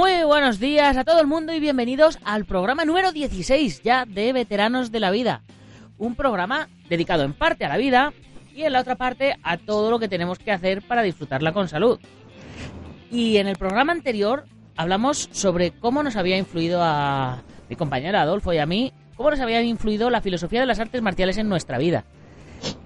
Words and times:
Muy 0.00 0.24
buenos 0.24 0.58
días 0.58 0.96
a 0.96 1.04
todo 1.04 1.20
el 1.20 1.26
mundo 1.26 1.52
y 1.52 1.60
bienvenidos 1.60 2.18
al 2.24 2.46
programa 2.46 2.86
número 2.86 3.12
16 3.12 3.82
ya 3.82 4.06
de 4.06 4.32
Veteranos 4.32 4.90
de 4.90 4.98
la 4.98 5.10
Vida. 5.10 5.42
Un 5.98 6.14
programa 6.14 6.70
dedicado 6.88 7.22
en 7.22 7.34
parte 7.34 7.66
a 7.66 7.68
la 7.68 7.76
vida 7.76 8.14
y 8.54 8.62
en 8.62 8.72
la 8.72 8.80
otra 8.80 8.96
parte 8.96 9.36
a 9.42 9.58
todo 9.58 9.90
lo 9.90 9.98
que 9.98 10.08
tenemos 10.08 10.38
que 10.38 10.52
hacer 10.52 10.80
para 10.80 11.02
disfrutarla 11.02 11.52
con 11.52 11.68
salud. 11.68 12.00
Y 13.10 13.36
en 13.36 13.46
el 13.46 13.58
programa 13.58 13.92
anterior 13.92 14.46
hablamos 14.74 15.28
sobre 15.32 15.72
cómo 15.72 16.02
nos 16.02 16.16
había 16.16 16.38
influido 16.38 16.80
a 16.82 17.42
mi 17.68 17.76
compañero 17.76 18.16
Adolfo 18.16 18.54
y 18.54 18.58
a 18.58 18.64
mí, 18.64 18.94
cómo 19.16 19.30
nos 19.30 19.40
había 19.40 19.60
influido 19.60 20.08
la 20.08 20.22
filosofía 20.22 20.60
de 20.60 20.66
las 20.66 20.80
artes 20.80 21.02
marciales 21.02 21.36
en 21.36 21.50
nuestra 21.50 21.76
vida. 21.76 22.06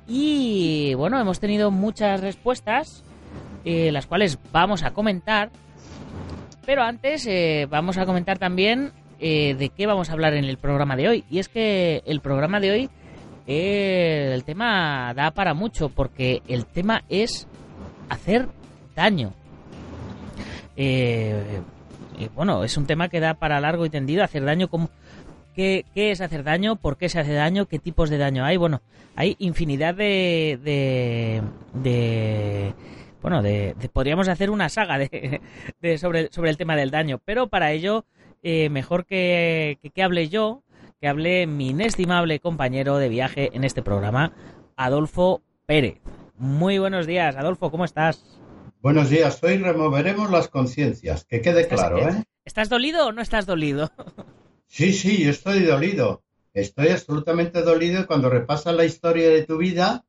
Y 0.09 0.95
bueno, 0.95 1.21
hemos 1.21 1.39
tenido 1.39 1.71
muchas 1.71 2.23
respuestas, 2.23 3.05
eh, 3.65 3.93
las 3.93 4.09
cuales 4.09 4.37
vamos 4.51 4.83
a 4.83 4.93
comentar. 4.93 5.53
Pero 6.67 6.83
antes 6.83 7.27
eh, 7.27 7.67
vamos 7.69 7.99
a 7.99 8.07
comentar 8.07 8.39
también 8.39 8.93
eh, 9.21 9.55
de 9.55 9.69
qué 9.69 9.87
vamos 9.87 10.09
a 10.09 10.13
hablar 10.13 10.35
en 10.35 10.45
el 10.45 10.57
programa 10.57 10.97
de 10.97 11.09
hoy. 11.09 11.25
Y 11.31 11.39
es 11.39 11.49
que 11.49 12.03
el 12.07 12.21
programa 12.21 12.61
de 12.61 12.71
hoy, 12.71 12.91
eh, 13.47 14.31
el 14.35 14.45
tema 14.45 15.13
da 15.15 15.31
para 15.33 15.55
mucho, 15.55 15.91
porque 15.91 16.43
el 16.49 16.67
tema 16.67 17.05
es 17.09 17.47
hacer 18.09 18.49
daño. 18.97 19.33
Bueno, 22.35 22.65
es 22.65 22.77
un 22.77 22.87
tema 22.87 23.09
que 23.09 23.21
da 23.21 23.35
para 23.35 23.61
largo 23.61 23.85
y 23.87 23.91
tendido, 23.91 24.25
hacer 24.25 24.45
daño 24.45 24.69
como... 24.69 24.91
¿Qué, 25.55 25.85
¿Qué 25.95 26.11
es 26.11 26.21
hacer 26.21 26.43
daño? 26.43 26.75
¿Por 26.75 26.97
qué 26.97 27.09
se 27.09 27.21
hace 27.21 27.33
daño? 27.33 27.67
¿Qué 27.67 27.79
tipos 27.79 28.11
de 28.11 28.19
daño 28.19 28.45
hay? 28.45 28.57
Bueno, 28.57 28.83
hay 29.15 29.37
infinidad 29.39 29.95
de... 29.95 30.59
de, 30.65 31.43
de 31.75 32.75
bueno, 33.25 33.41
de, 33.43 33.75
de- 33.81 33.89
podríamos 33.89 34.29
hacer 34.29 34.51
una 34.51 34.69
saga 34.69 34.99
de, 34.99 35.41
de- 35.81 35.97
sobre, 35.99 36.31
sobre 36.31 36.51
el 36.51 36.59
tema 36.59 36.77
del 36.77 36.91
daño, 36.91 37.21
pero 37.25 37.49
para 37.49 37.73
ello 37.73 38.05
eh, 38.43 38.69
mejor 38.69 39.07
que, 39.07 39.79
que, 39.81 39.89
que 39.89 40.03
hable 40.03 40.29
yo, 40.29 40.63
que 41.01 41.09
hable 41.09 41.47
mi 41.47 41.71
inestimable 41.71 42.39
compañero 42.39 42.99
de 42.99 43.09
viaje 43.09 43.49
en 43.55 43.65
este 43.65 43.83
programa, 43.83 44.33
Adolfo 44.77 45.41
Pérez. 45.65 46.03
Muy 46.37 46.79
buenos 46.79 47.07
días, 47.07 47.35
Adolfo, 47.37 47.71
¿cómo 47.71 47.87
estás? 47.87 48.23
Buenos 48.83 49.09
días, 49.09 49.43
hoy 49.43 49.57
removeremos 49.57 50.31
las 50.31 50.49
conciencias, 50.49 51.25
que 51.25 51.41
quede 51.41 51.63
¿Estás- 51.63 51.81
claro, 51.81 51.99
¿eh? 52.07 52.25
¿Estás 52.45 52.69
dolido 52.69 53.07
o 53.07 53.13
no 53.13 53.23
estás 53.23 53.47
dolido? 53.47 53.91
Sí, 54.67 54.93
sí, 54.93 55.25
yo 55.25 55.31
estoy 55.31 55.61
dolido. 55.61 56.23
Estoy 56.53 56.89
absolutamente 56.89 57.63
dolido 57.63 58.03
y 58.03 58.05
cuando 58.05 58.29
repasas 58.29 58.75
la 58.75 58.85
historia 58.85 59.31
de 59.31 59.45
tu 59.45 59.57
vida, 59.57 60.05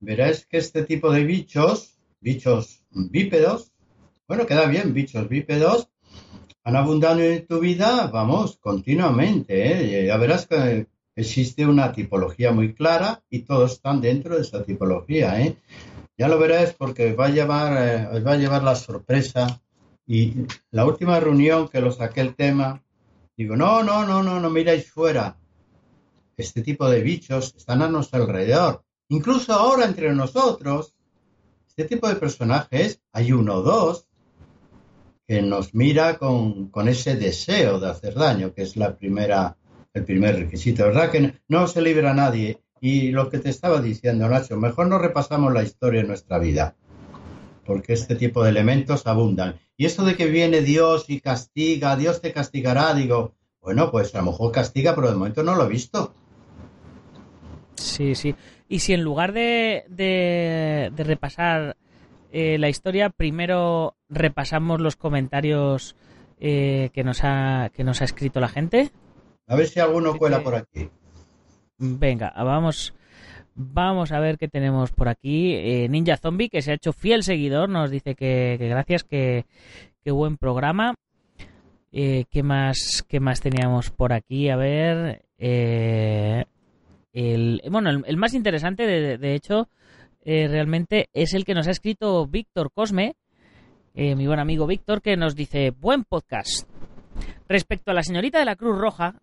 verás 0.00 0.46
que 0.46 0.56
este 0.56 0.84
tipo 0.84 1.12
de 1.12 1.24
bichos, 1.24 1.98
bichos 2.22 2.84
bípedos, 2.90 3.72
bueno, 4.26 4.46
queda 4.46 4.66
bien, 4.66 4.94
bichos 4.94 5.28
bípedos, 5.28 5.88
han 6.64 6.76
abundado 6.76 7.20
en 7.20 7.46
tu 7.46 7.58
vida, 7.58 8.06
vamos, 8.06 8.56
continuamente, 8.58 10.00
¿eh? 10.00 10.06
Ya 10.06 10.16
verás 10.16 10.46
que 10.46 10.86
existe 11.16 11.66
una 11.66 11.92
tipología 11.92 12.52
muy 12.52 12.72
clara 12.72 13.22
y 13.28 13.40
todos 13.40 13.72
están 13.72 14.00
dentro 14.00 14.36
de 14.36 14.42
esa 14.42 14.62
tipología, 14.64 15.40
¿eh? 15.42 15.56
Ya 16.16 16.28
lo 16.28 16.38
verás 16.38 16.72
porque 16.74 17.14
va 17.14 17.26
a 17.26 17.30
llevar, 17.30 17.76
eh, 17.76 18.08
os 18.16 18.24
va 18.24 18.32
a 18.32 18.36
llevar 18.36 18.62
la 18.62 18.76
sorpresa. 18.76 19.60
Y 20.06 20.34
la 20.70 20.84
última 20.84 21.18
reunión 21.18 21.68
que 21.68 21.80
lo 21.80 21.90
saqué 21.90 22.20
el 22.20 22.34
tema, 22.34 22.82
digo, 23.36 23.56
no, 23.56 23.82
no, 23.82 24.04
no, 24.06 24.22
no, 24.22 24.38
no 24.38 24.50
miráis 24.50 24.90
fuera. 24.90 25.36
Este 26.36 26.62
tipo 26.62 26.88
de 26.88 27.00
bichos 27.00 27.54
están 27.56 27.82
a 27.82 27.88
nuestro 27.88 28.22
alrededor. 28.22 28.84
Incluso 29.08 29.52
ahora 29.52 29.84
entre 29.84 30.14
nosotros, 30.14 30.94
tipo 31.84 32.08
de 32.08 32.16
personajes, 32.16 33.00
hay 33.12 33.32
uno 33.32 33.56
o 33.56 33.62
dos 33.62 34.08
que 35.26 35.42
nos 35.42 35.74
mira 35.74 36.18
con, 36.18 36.70
ese 36.88 37.16
deseo 37.16 37.78
de 37.78 37.90
hacer 37.90 38.14
daño, 38.14 38.52
que 38.52 38.62
es 38.62 38.76
la 38.76 38.96
primera, 38.96 39.56
el 39.94 40.04
primer 40.04 40.36
requisito, 40.36 40.84
¿verdad? 40.84 41.10
Que 41.10 41.34
no 41.48 41.66
se 41.66 41.80
libra 41.82 42.12
nadie. 42.12 42.60
Y 42.80 43.12
lo 43.12 43.30
que 43.30 43.38
te 43.38 43.48
estaba 43.48 43.80
diciendo, 43.80 44.28
Nacho, 44.28 44.56
mejor 44.56 44.88
no 44.88 44.98
repasamos 44.98 45.52
la 45.52 45.62
historia 45.62 46.02
de 46.02 46.08
nuestra 46.08 46.38
vida, 46.38 46.74
porque 47.64 47.92
este 47.92 48.16
tipo 48.16 48.42
de 48.42 48.50
elementos 48.50 49.06
abundan. 49.06 49.60
Y 49.76 49.86
esto 49.86 50.04
de 50.04 50.16
que 50.16 50.26
viene 50.26 50.62
Dios 50.62 51.04
y 51.08 51.20
castiga, 51.20 51.96
Dios 51.96 52.20
te 52.20 52.32
castigará, 52.32 52.92
digo, 52.92 53.34
bueno, 53.60 53.92
pues 53.92 54.14
a 54.14 54.18
lo 54.18 54.32
mejor 54.32 54.50
castiga, 54.50 54.94
pero 54.96 55.08
de 55.08 55.16
momento 55.16 55.44
no 55.44 55.54
lo 55.54 55.64
he 55.64 55.68
visto. 55.68 56.12
Sí, 57.76 58.14
sí. 58.14 58.34
Y 58.72 58.78
si 58.78 58.94
en 58.94 59.02
lugar 59.02 59.34
de, 59.34 59.84
de, 59.90 60.90
de 60.96 61.04
repasar 61.04 61.76
eh, 62.32 62.56
la 62.56 62.70
historia, 62.70 63.10
primero 63.10 63.96
repasamos 64.08 64.80
los 64.80 64.96
comentarios 64.96 65.94
eh, 66.40 66.88
que, 66.94 67.04
nos 67.04 67.22
ha, 67.22 67.70
que 67.74 67.84
nos 67.84 68.00
ha 68.00 68.06
escrito 68.06 68.40
la 68.40 68.48
gente. 68.48 68.90
A 69.46 69.56
ver 69.56 69.66
si 69.66 69.78
alguno 69.78 70.16
cuela 70.16 70.42
por 70.42 70.54
aquí. 70.54 70.88
Venga, 71.76 72.32
vamos, 72.34 72.94
vamos 73.54 74.10
a 74.10 74.20
ver 74.20 74.38
qué 74.38 74.48
tenemos 74.48 74.90
por 74.90 75.10
aquí. 75.10 75.52
Eh, 75.54 75.86
Ninja 75.90 76.16
Zombie, 76.16 76.48
que 76.48 76.62
se 76.62 76.70
ha 76.70 76.74
hecho 76.76 76.94
fiel 76.94 77.24
seguidor, 77.24 77.68
nos 77.68 77.90
dice 77.90 78.14
que, 78.14 78.56
que 78.58 78.68
gracias, 78.68 79.04
que, 79.04 79.44
que 80.02 80.12
buen 80.12 80.38
programa. 80.38 80.94
Eh, 81.92 82.24
¿qué, 82.30 82.42
más, 82.42 83.04
¿Qué 83.06 83.20
más 83.20 83.42
teníamos 83.42 83.90
por 83.90 84.14
aquí? 84.14 84.48
A 84.48 84.56
ver. 84.56 85.26
eh, 85.36 86.46
el, 87.12 87.62
bueno, 87.70 87.90
el, 87.90 88.16
más 88.16 88.34
interesante, 88.34 88.86
de, 88.86 89.18
de 89.18 89.34
hecho, 89.34 89.68
eh, 90.24 90.48
realmente 90.48 91.08
es 91.12 91.34
el 91.34 91.44
que 91.44 91.54
nos 91.54 91.68
ha 91.68 91.72
escrito 91.72 92.26
Víctor 92.26 92.70
Cosme, 92.72 93.16
eh, 93.94 94.14
mi 94.16 94.26
buen 94.26 94.38
amigo 94.40 94.66
Víctor, 94.66 95.02
que 95.02 95.16
nos 95.16 95.34
dice: 95.34 95.70
Buen 95.70 96.04
podcast. 96.04 96.68
Respecto 97.48 97.90
a 97.90 97.94
la 97.94 98.02
señorita 98.02 98.38
de 98.38 98.44
la 98.46 98.56
Cruz 98.56 98.78
Roja, 98.78 99.20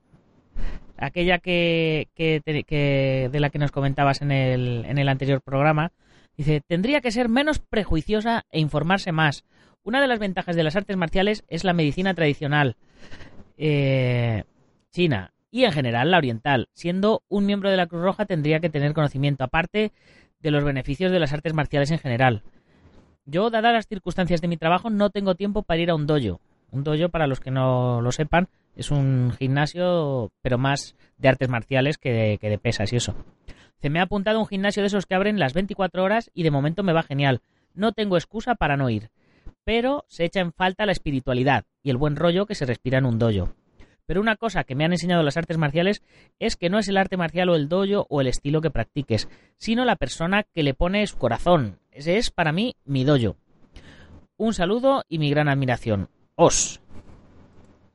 aquella 0.97 1.39
que, 1.39 2.09
que, 2.13 2.41
que- 2.67 3.29
de 3.31 3.39
la 3.39 3.49
que 3.49 3.59
nos 3.59 3.71
comentabas 3.71 4.21
en 4.21 4.31
el, 4.31 4.85
en 4.85 4.97
el 4.97 5.09
anterior 5.09 5.41
programa, 5.41 5.91
dice, 6.37 6.61
tendría 6.67 7.01
que 7.01 7.11
ser 7.11 7.29
menos 7.29 7.59
prejuiciosa 7.59 8.45
e 8.51 8.59
informarse 8.59 9.11
más. 9.11 9.43
Una 9.83 10.01
de 10.01 10.07
las 10.07 10.19
ventajas 10.19 10.55
de 10.55 10.63
las 10.63 10.75
artes 10.75 10.97
marciales 10.97 11.43
es 11.47 11.63
la 11.63 11.73
medicina 11.73 12.13
tradicional 12.13 12.75
eh, 13.57 14.43
china 14.91 15.33
y 15.51 15.63
en 15.65 15.71
general 15.71 16.11
la 16.11 16.17
oriental. 16.17 16.69
Siendo 16.73 17.23
un 17.27 17.45
miembro 17.45 17.69
de 17.69 17.77
la 17.77 17.87
Cruz 17.87 18.01
Roja 18.01 18.25
tendría 18.25 18.59
que 18.59 18.69
tener 18.69 18.93
conocimiento 18.93 19.43
aparte 19.43 19.91
de 20.39 20.51
los 20.51 20.63
beneficios 20.63 21.11
de 21.11 21.19
las 21.19 21.33
artes 21.33 21.53
marciales 21.53 21.91
en 21.91 21.99
general. 21.99 22.43
Yo, 23.25 23.49
dadas 23.49 23.73
las 23.73 23.87
circunstancias 23.87 24.41
de 24.41 24.47
mi 24.47 24.57
trabajo, 24.57 24.89
no 24.89 25.09
tengo 25.09 25.35
tiempo 25.35 25.63
para 25.63 25.79
ir 25.79 25.89
a 25.89 25.95
un 25.95 26.07
dojo. 26.07 26.41
Un 26.71 26.83
dojo, 26.83 27.09
para 27.09 27.27
los 27.27 27.39
que 27.39 27.51
no 27.51 28.01
lo 28.01 28.11
sepan, 28.11 28.47
es 28.75 28.91
un 28.91 29.31
gimnasio, 29.37 30.31
pero 30.41 30.57
más 30.57 30.95
de 31.17 31.29
artes 31.29 31.49
marciales 31.49 31.97
que 31.97 32.39
de, 32.41 32.57
pesas 32.57 32.93
y 32.93 32.95
eso. 32.95 33.15
Se 33.81 33.89
me 33.89 33.99
ha 33.99 34.03
apuntado 34.03 34.39
un 34.39 34.47
gimnasio 34.47 34.81
de 34.81 34.87
esos 34.87 35.05
que 35.05 35.15
abren 35.15 35.39
las 35.39 35.53
24 35.53 36.03
horas 36.03 36.31
y 36.33 36.43
de 36.43 36.51
momento 36.51 36.83
me 36.83 36.93
va 36.93 37.03
genial. 37.03 37.41
No 37.73 37.91
tengo 37.91 38.17
excusa 38.17 38.55
para 38.55 38.77
no 38.77 38.89
ir. 38.89 39.09
Pero 39.63 40.05
se 40.07 40.25
echa 40.25 40.39
en 40.39 40.51
falta 40.51 40.85
la 40.85 40.91
espiritualidad 40.91 41.65
y 41.83 41.89
el 41.91 41.97
buen 41.97 42.15
rollo 42.15 42.45
que 42.45 42.55
se 42.55 42.65
respira 42.65 42.97
en 42.97 43.05
un 43.05 43.19
dojo. 43.19 43.53
Pero 44.09 44.21
una 44.21 44.37
cosa 44.37 44.63
que 44.63 44.73
me 44.73 44.85
han 44.85 44.91
enseñado 44.91 45.21
las 45.21 45.37
artes 45.37 45.59
marciales 45.59 46.01
es 46.39 46.55
que 46.55 46.71
no 46.71 46.79
es 46.79 46.87
el 46.87 46.97
arte 46.97 47.15
marcial 47.15 47.47
o 47.49 47.55
el 47.55 47.69
dojo 47.69 48.07
o 48.09 48.21
el 48.21 48.27
estilo 48.27 48.59
que 48.59 48.71
practiques, 48.71 49.29
sino 49.57 49.85
la 49.85 49.97
persona 49.97 50.47
que 50.51 50.63
le 50.63 50.73
pone 50.73 51.05
su 51.05 51.15
corazón. 51.19 51.77
Ese 51.91 52.17
es 52.17 52.31
para 52.31 52.51
mí 52.51 52.75
mi 52.85 53.03
dojo. 53.03 53.35
Un 54.35 54.55
saludo 54.55 55.03
y 55.09 55.19
mi 55.19 55.29
gran 55.29 55.47
admiración. 55.47 56.09
Os. 56.33 56.81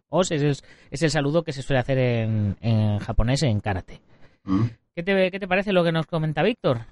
Os 0.08 0.30
es 0.30 0.42
el, 0.42 0.56
es 0.92 1.02
el 1.02 1.10
saludo 1.10 1.42
que 1.42 1.52
se 1.52 1.62
suele 1.62 1.80
hacer 1.80 1.98
en, 1.98 2.56
en 2.60 3.00
japonés 3.00 3.42
en 3.42 3.58
karate. 3.58 4.00
Mm. 4.44 4.66
¿Qué 4.94 5.02
te, 5.02 5.32
¿Qué 5.32 5.40
te 5.40 5.48
parece 5.48 5.72
lo 5.72 5.82
que 5.82 5.90
nos 5.90 6.06
comenta 6.06 6.44
Víctor? 6.44 6.82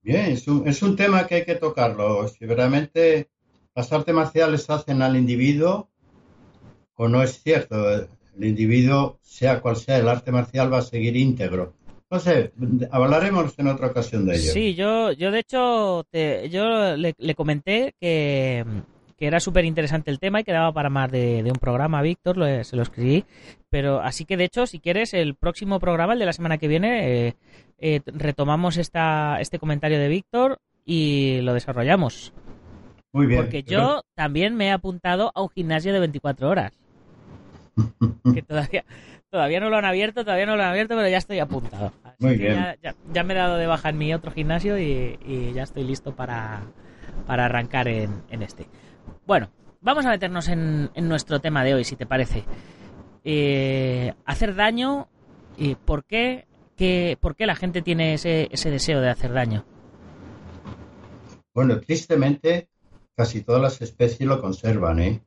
Bien, 0.00 0.26
es 0.26 0.46
un, 0.46 0.68
es 0.68 0.80
un 0.84 0.94
tema 0.94 1.26
que 1.26 1.34
hay 1.34 1.44
que 1.44 1.56
tocarlo. 1.56 2.28
Si 2.28 2.46
realmente 2.46 3.30
las 3.74 3.92
artes 3.92 4.14
marciales 4.14 4.70
hacen 4.70 5.02
al 5.02 5.16
individuo, 5.16 5.90
o 6.94 7.08
no 7.08 7.20
es 7.24 7.42
cierto, 7.42 8.06
el 8.40 8.48
individuo, 8.48 9.18
sea 9.22 9.60
cual 9.60 9.76
sea 9.76 9.98
el 9.98 10.08
arte 10.08 10.32
marcial, 10.32 10.72
va 10.72 10.78
a 10.78 10.82
seguir 10.82 11.16
íntegro. 11.16 11.74
No 12.10 12.18
sé, 12.18 12.52
hablaremos 12.90 13.56
en 13.58 13.68
otra 13.68 13.88
ocasión 13.88 14.26
de 14.26 14.34
ello. 14.36 14.52
Sí, 14.52 14.74
yo, 14.74 15.12
yo 15.12 15.30
de 15.30 15.38
hecho, 15.38 16.04
te- 16.10 16.48
yo 16.50 16.96
le, 16.96 17.14
le 17.16 17.34
comenté 17.36 17.94
que, 18.00 18.64
que 19.16 19.26
era 19.26 19.38
súper 19.38 19.64
interesante 19.64 20.10
el 20.10 20.18
tema 20.18 20.40
y 20.40 20.44
que 20.44 20.50
daba 20.52 20.72
para 20.72 20.90
más 20.90 21.10
de, 21.12 21.42
de 21.44 21.50
un 21.52 21.58
programa, 21.58 22.02
Víctor, 22.02 22.36
lo- 22.36 22.64
se 22.64 22.74
lo 22.76 22.82
escribí. 22.82 23.24
Pero 23.68 24.00
así 24.00 24.24
que, 24.24 24.36
de 24.36 24.44
hecho, 24.44 24.66
si 24.66 24.80
quieres, 24.80 25.14
el 25.14 25.36
próximo 25.36 25.78
programa, 25.78 26.14
el 26.14 26.18
de 26.18 26.26
la 26.26 26.32
semana 26.32 26.58
que 26.58 26.66
viene, 26.66 27.28
eh, 27.28 27.34
eh, 27.78 28.00
retomamos 28.06 28.76
esta, 28.76 29.40
este 29.40 29.60
comentario 29.60 30.00
de 30.00 30.08
Víctor 30.08 30.58
y 30.84 31.40
lo 31.42 31.54
desarrollamos. 31.54 32.32
Muy 33.12 33.26
bien. 33.26 33.40
Porque 33.42 33.62
yo 33.62 34.02
también 34.16 34.56
me 34.56 34.66
he 34.66 34.70
apuntado 34.72 35.30
a 35.34 35.42
un 35.42 35.48
gimnasio 35.50 35.92
de 35.92 36.00
24 36.00 36.48
horas. 36.48 36.72
Que 38.34 38.42
todavía, 38.46 38.84
todavía 39.30 39.60
no 39.60 39.70
lo 39.70 39.76
han 39.76 39.84
abierto, 39.84 40.24
todavía 40.24 40.46
no 40.46 40.56
lo 40.56 40.62
han 40.62 40.70
abierto, 40.70 40.94
pero 40.94 41.08
ya 41.08 41.18
estoy 41.18 41.38
apuntado. 41.38 41.92
Así 42.04 42.24
Muy 42.26 42.36
que 42.36 42.44
bien. 42.44 42.54
Ya, 42.54 42.76
ya- 42.82 42.94
ya 43.12 43.24
me 43.24 43.34
he 43.34 43.36
dado 43.36 43.56
de 43.56 43.66
baja 43.66 43.88
en 43.88 43.98
mi 43.98 44.12
otro 44.14 44.30
gimnasio 44.32 44.78
y, 44.78 45.18
y 45.26 45.52
ya 45.52 45.62
estoy 45.64 45.84
listo 45.84 46.14
para, 46.14 46.62
para 47.26 47.46
arrancar 47.46 47.88
en, 47.88 48.22
en 48.30 48.42
este. 48.42 48.66
Bueno, 49.26 49.50
vamos 49.80 50.04
a 50.06 50.10
meternos 50.10 50.48
en, 50.48 50.90
nuestro 50.94 51.40
tema 51.40 51.64
de 51.64 51.74
hoy, 51.74 51.84
si 51.84 51.96
te 51.96 52.06
parece. 52.06 52.44
Eh, 53.24 54.14
hacer 54.24 54.54
daño, 54.54 55.08
y 55.56 55.74
¿por 55.74 56.04
qué, 56.04 56.46
¿por 57.20 57.36
qué 57.36 57.46
la 57.46 57.56
gente 57.56 57.82
tiene 57.82 58.14
ese, 58.14 58.48
ese 58.50 58.70
deseo 58.70 59.00
de 59.00 59.10
hacer 59.10 59.32
daño? 59.32 59.64
Bueno, 61.54 61.80
tristemente, 61.80 62.68
casi 63.16 63.42
todas 63.42 63.60
las 63.60 63.82
especies 63.82 64.28
lo 64.28 64.40
conservan, 64.40 65.00
¿eh? 65.00 65.20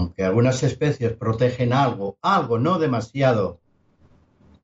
Aunque 0.00 0.24
algunas 0.24 0.62
especies 0.62 1.12
protegen 1.12 1.74
algo, 1.74 2.16
algo, 2.22 2.58
no 2.58 2.78
demasiado, 2.78 3.60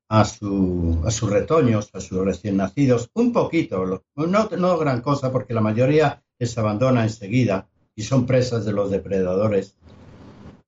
a, 0.09 0.25
su, 0.25 0.99
a 1.05 1.11
sus 1.11 1.29
retoños, 1.29 1.91
a 1.93 2.01
sus 2.01 2.25
recién 2.25 2.57
nacidos, 2.57 3.11
un 3.13 3.31
poquito, 3.31 4.01
no, 4.15 4.49
no 4.49 4.77
gran 4.79 5.01
cosa, 5.01 5.31
porque 5.31 5.53
la 5.53 5.61
mayoría 5.61 6.23
les 6.39 6.57
abandona 6.57 7.03
enseguida 7.03 7.69
y 7.95 8.01
son 8.01 8.25
presas 8.25 8.65
de 8.65 8.71
los 8.71 8.89
depredadores. 8.89 9.77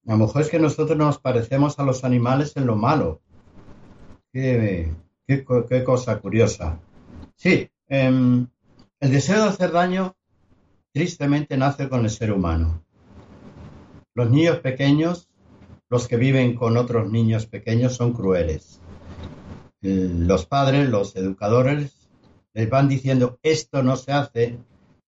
A 0.05 0.11
lo 0.11 0.17
mejor 0.17 0.43
es 0.43 0.49
que 0.49 0.59
nosotros 0.59 0.95
nos 0.95 1.17
parecemos 1.17 1.79
a 1.79 1.83
los 1.83 2.03
animales 2.03 2.55
en 2.55 2.67
lo 2.67 2.75
malo. 2.75 3.21
Qué, 4.31 4.93
qué, 5.25 5.83
cosa 5.83 6.19
curiosa. 6.19 6.79
Sí, 7.35 7.71
em, 7.87 8.45
el 8.99 9.11
deseo 9.11 9.41
de 9.41 9.49
hacer 9.49 9.71
daño 9.71 10.15
tristemente 10.93 11.57
nace 11.57 11.89
con 11.89 12.03
el 12.03 12.11
ser 12.11 12.31
humano. 12.31 12.83
Los 14.19 14.31
niños 14.31 14.59
pequeños, 14.59 15.29
los 15.89 16.09
que 16.09 16.17
viven 16.17 16.53
con 16.53 16.75
otros 16.75 17.09
niños 17.09 17.45
pequeños, 17.45 17.95
son 17.95 18.11
crueles. 18.11 18.81
Los 19.79 20.45
padres, 20.45 20.89
los 20.89 21.15
educadores, 21.15 22.09
les 22.53 22.69
van 22.69 22.89
diciendo, 22.89 23.39
esto 23.43 23.81
no 23.81 23.95
se 23.95 24.11
hace, 24.11 24.59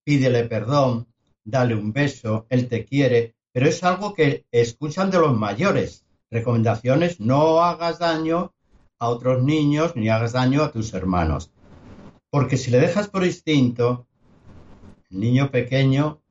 pídele 0.02 0.44
perdón, 0.44 1.08
dale 1.44 1.74
un 1.74 1.92
beso, 1.92 2.46
él 2.48 2.68
te 2.68 2.86
quiere, 2.86 3.34
pero 3.52 3.68
es 3.68 3.84
algo 3.84 4.14
que 4.14 4.46
escuchan 4.50 5.10
de 5.10 5.18
los 5.18 5.36
mayores. 5.38 6.06
Recomendaciones, 6.30 7.20
no 7.20 7.62
hagas 7.62 7.98
daño 7.98 8.54
a 8.98 9.10
otros 9.10 9.42
niños 9.42 9.94
ni 9.94 10.08
hagas 10.08 10.32
daño 10.32 10.62
a 10.62 10.72
tus 10.72 10.94
hermanos. 10.94 11.52
Porque 12.30 12.56
si 12.56 12.70
le 12.70 12.80
dejas 12.80 13.08
por 13.08 13.26
instinto, 13.26 14.06
el 15.10 15.20
niño 15.20 15.50
pequeño 15.50 16.21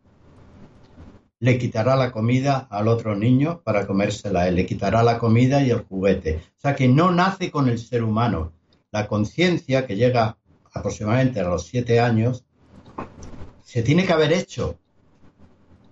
le 1.42 1.58
quitará 1.58 1.96
la 1.96 2.12
comida 2.12 2.68
al 2.70 2.88
otro 2.88 3.16
niño 3.16 3.62
para 3.64 3.88
comérsela 3.88 4.48
él, 4.48 4.56
le 4.56 4.68
quitará 4.68 5.02
la 5.02 5.18
comida 5.18 5.64
y 5.64 5.72
el 5.72 5.82
juguete. 5.82 6.40
O 6.58 6.62
sea 6.62 6.76
que 6.76 6.88
no 6.88 7.12
nace 7.12 7.50
con 7.50 7.68
el 7.68 7.80
ser 7.80 8.04
humano. 8.04 8.54
La 8.92 9.08
conciencia 9.08 9.88
que 9.88 9.96
llega 9.96 10.38
aproximadamente 10.72 11.40
a 11.40 11.50
los 11.50 11.66
siete 11.66 12.00
años 12.00 12.46
se 13.64 13.82
tiene 13.82 14.06
que 14.06 14.14
haber 14.14 14.34
hecho. 14.34 14.78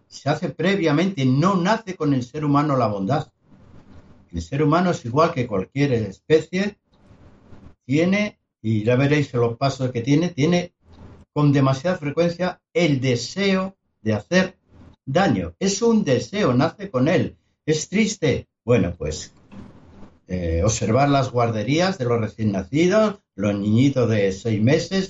Se 0.08 0.30
hace 0.30 0.50
previamente, 0.50 1.26
no 1.26 1.56
nace 1.56 1.96
con 1.96 2.14
el 2.14 2.22
ser 2.22 2.46
humano 2.46 2.78
la 2.78 2.88
bondad. 2.88 3.32
El 4.32 4.44
ser 4.44 4.62
humano 4.62 4.92
es 4.92 5.04
igual 5.04 5.34
que 5.34 5.48
cualquier 5.48 5.94
especie, 5.94 6.78
tiene, 7.86 8.40
y 8.62 8.84
ya 8.84 8.96
veréis 8.96 9.34
los 9.34 9.58
pasos 9.58 9.92
que 9.92 10.02
tiene, 10.02 10.30
tiene 10.30 10.76
con 11.34 11.52
demasiada 11.52 11.98
frecuencia 11.98 12.62
el 12.72 13.02
deseo 13.02 13.76
de 14.02 14.14
hacer 14.14 14.59
daño. 15.12 15.54
Es 15.60 15.82
un 15.82 16.04
deseo, 16.04 16.54
nace 16.54 16.90
con 16.90 17.08
él. 17.08 17.36
Es 17.66 17.90
triste. 17.90 18.48
Bueno, 18.64 18.94
pues 18.98 19.34
eh, 20.28 20.62
observar 20.64 21.10
las 21.10 21.32
guarderías 21.32 21.98
de 21.98 22.06
los 22.06 22.22
recién 22.22 22.52
nacidos, 22.52 23.20
los 23.36 23.56
niñitos 23.56 24.10
de 24.10 24.32
seis 24.32 24.62
meses, 24.62 25.10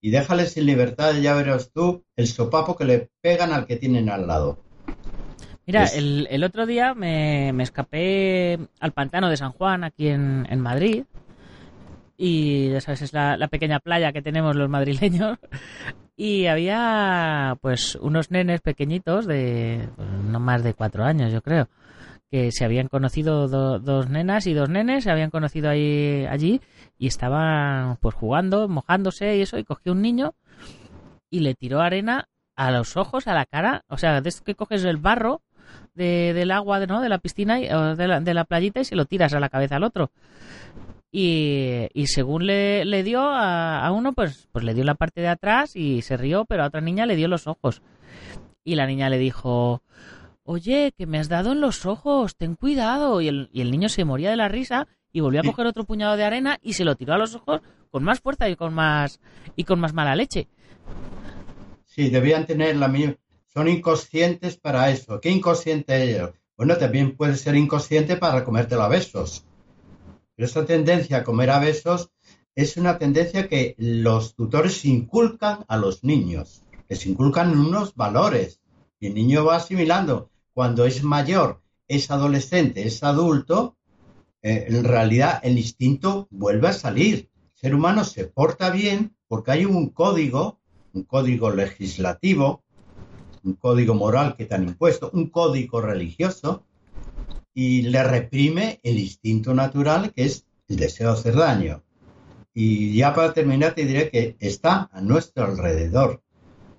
y 0.00 0.10
déjales 0.10 0.52
sin 0.52 0.66
libertad, 0.66 1.14
ya 1.14 1.34
verás 1.34 1.70
tú 1.72 2.04
el 2.16 2.26
sopapo 2.26 2.76
que 2.76 2.84
le 2.84 3.08
pegan 3.20 3.52
al 3.52 3.66
que 3.66 3.76
tienen 3.76 4.10
al 4.10 4.26
lado. 4.26 4.58
Mira, 5.66 5.84
el, 5.84 6.44
otro 6.44 6.66
día 6.66 6.94
me, 6.94 7.50
escapé 7.62 8.58
al 8.80 8.92
pantano 8.92 9.28
de 9.28 9.36
San 9.36 9.52
Juan, 9.52 9.84
aquí 9.84 10.08
en, 10.08 10.46
en 10.48 10.60
Madrid, 10.60 11.04
y 12.16 12.70
ya 12.70 12.80
sabes, 12.80 13.02
es 13.02 13.12
la, 13.12 13.36
la, 13.36 13.48
pequeña 13.48 13.78
playa 13.78 14.12
que 14.12 14.22
tenemos 14.22 14.56
los 14.56 14.68
madrileños, 14.70 15.38
y 16.20 16.46
había 16.46 17.56
pues 17.62 17.94
unos 17.94 18.32
nenes 18.32 18.60
pequeñitos 18.60 19.24
de 19.24 19.88
pues, 19.94 20.08
no 20.10 20.40
más 20.40 20.64
de 20.64 20.74
cuatro 20.74 21.04
años 21.04 21.32
yo 21.32 21.42
creo 21.42 21.68
que 22.28 22.50
se 22.50 22.64
habían 22.64 22.88
conocido 22.88 23.46
dos 23.46 24.10
nenas 24.10 24.48
y 24.48 24.52
dos 24.52 24.68
nenes 24.68 25.04
se 25.04 25.12
habían 25.12 25.30
conocido 25.30 25.70
ahí 25.70 26.26
allí 26.28 26.60
y 26.98 27.06
estaban 27.06 27.98
pues 27.98 28.16
jugando 28.16 28.68
mojándose 28.68 29.36
y 29.36 29.42
eso 29.42 29.58
y 29.58 29.64
cogió 29.64 29.92
un 29.92 30.02
niño 30.02 30.34
y 31.30 31.38
le 31.38 31.54
tiró 31.54 31.80
arena 31.80 32.28
a 32.56 32.72
los 32.72 32.96
ojos 32.96 33.28
a 33.28 33.34
la 33.34 33.46
cara 33.46 33.84
o 33.86 33.96
sea 33.96 34.20
desde 34.20 34.42
que 34.42 34.56
coges 34.56 34.82
el 34.82 34.96
barro 34.96 35.40
de, 35.94 36.32
del 36.34 36.50
agua 36.50 36.80
de, 36.80 36.88
¿no? 36.88 37.00
de 37.00 37.10
la 37.10 37.18
piscina 37.18 37.60
o 37.60 37.94
de 37.94 38.08
la, 38.08 38.20
de 38.20 38.34
la 38.34 38.44
playita 38.44 38.80
y 38.80 38.84
se 38.84 38.96
lo 38.96 39.04
tiras 39.04 39.34
a 39.34 39.40
la 39.40 39.50
cabeza 39.50 39.76
al 39.76 39.84
otro 39.84 40.10
y, 41.10 41.88
y 41.94 42.06
según 42.08 42.46
le, 42.46 42.84
le 42.84 43.02
dio 43.02 43.20
a, 43.20 43.84
a, 43.86 43.92
uno, 43.92 44.12
pues, 44.12 44.48
pues 44.52 44.64
le 44.64 44.74
dio 44.74 44.84
la 44.84 44.94
parte 44.94 45.20
de 45.20 45.28
atrás 45.28 45.74
y 45.74 46.02
se 46.02 46.16
rió, 46.16 46.44
pero 46.44 46.62
a 46.62 46.66
otra 46.66 46.80
niña 46.80 47.06
le 47.06 47.16
dio 47.16 47.28
los 47.28 47.46
ojos. 47.46 47.82
Y 48.64 48.74
la 48.74 48.86
niña 48.86 49.08
le 49.08 49.18
dijo, 49.18 49.82
oye, 50.44 50.92
que 50.96 51.06
me 51.06 51.18
has 51.18 51.28
dado 51.28 51.52
en 51.52 51.60
los 51.60 51.86
ojos, 51.86 52.36
ten 52.36 52.54
cuidado. 52.54 53.20
Y 53.20 53.28
el, 53.28 53.48
y 53.52 53.62
el 53.62 53.70
niño 53.70 53.88
se 53.88 54.04
moría 54.04 54.30
de 54.30 54.36
la 54.36 54.48
risa 54.48 54.86
y 55.12 55.20
volvió 55.20 55.40
a 55.40 55.44
coger 55.44 55.66
otro 55.66 55.84
puñado 55.84 56.16
de 56.16 56.24
arena 56.24 56.58
y 56.62 56.74
se 56.74 56.84
lo 56.84 56.96
tiró 56.96 57.14
a 57.14 57.18
los 57.18 57.34
ojos 57.34 57.62
con 57.90 58.04
más 58.04 58.20
fuerza 58.20 58.48
y 58.48 58.56
con 58.56 58.74
más, 58.74 59.20
y 59.56 59.64
con 59.64 59.80
más 59.80 59.94
mala 59.94 60.14
leche. 60.14 60.48
Sí, 61.86 62.10
debían 62.10 62.46
tener 62.46 62.76
la 62.76 62.88
misma. 62.88 63.16
Son 63.46 63.66
inconscientes 63.66 64.58
para 64.58 64.90
eso. 64.90 65.20
¿Qué 65.20 65.30
inconsciente 65.30 66.02
ellos? 66.02 66.32
Bueno, 66.56 66.76
también 66.76 67.16
puede 67.16 67.36
ser 67.36 67.56
inconsciente 67.56 68.16
para 68.16 68.44
comértelo 68.44 68.82
a 68.82 68.88
besos. 68.88 69.44
Pero 70.38 70.46
esta 70.46 70.64
tendencia 70.64 71.16
a 71.16 71.24
comer 71.24 71.50
a 71.50 71.58
besos 71.58 72.12
es 72.54 72.76
una 72.76 72.96
tendencia 72.96 73.48
que 73.48 73.74
los 73.76 74.36
tutores 74.36 74.84
inculcan 74.84 75.64
a 75.66 75.76
los 75.76 76.04
niños, 76.04 76.62
les 76.88 77.06
inculcan 77.06 77.58
unos 77.58 77.96
valores 77.96 78.60
y 79.00 79.08
el 79.08 79.14
niño 79.14 79.44
va 79.44 79.56
asimilando. 79.56 80.30
Cuando 80.54 80.86
es 80.86 81.02
mayor, 81.02 81.60
es 81.88 82.12
adolescente, 82.12 82.86
es 82.86 83.02
adulto, 83.02 83.78
eh, 84.40 84.66
en 84.68 84.84
realidad 84.84 85.40
el 85.42 85.58
instinto 85.58 86.28
vuelve 86.30 86.68
a 86.68 86.72
salir. 86.72 87.30
El 87.54 87.58
ser 87.58 87.74
humano 87.74 88.04
se 88.04 88.28
porta 88.28 88.70
bien 88.70 89.16
porque 89.26 89.50
hay 89.50 89.64
un 89.64 89.88
código, 89.88 90.60
un 90.92 91.02
código 91.02 91.50
legislativo, 91.50 92.62
un 93.42 93.54
código 93.54 93.94
moral 93.94 94.36
que 94.36 94.44
te 94.44 94.54
impuesto, 94.54 95.10
un 95.12 95.30
código 95.30 95.80
religioso, 95.80 96.62
y 97.60 97.82
le 97.82 98.04
reprime 98.04 98.78
el 98.84 99.00
instinto 99.00 99.52
natural 99.52 100.12
que 100.14 100.26
es 100.26 100.46
el 100.68 100.76
deseo 100.76 101.08
de 101.08 101.18
hacer 101.18 101.34
daño. 101.34 101.82
Y 102.54 102.96
ya 102.96 103.12
para 103.12 103.34
terminar 103.34 103.74
te 103.74 103.84
diré 103.84 104.10
que 104.10 104.36
está 104.38 104.88
a 104.92 105.00
nuestro 105.00 105.44
alrededor, 105.44 106.22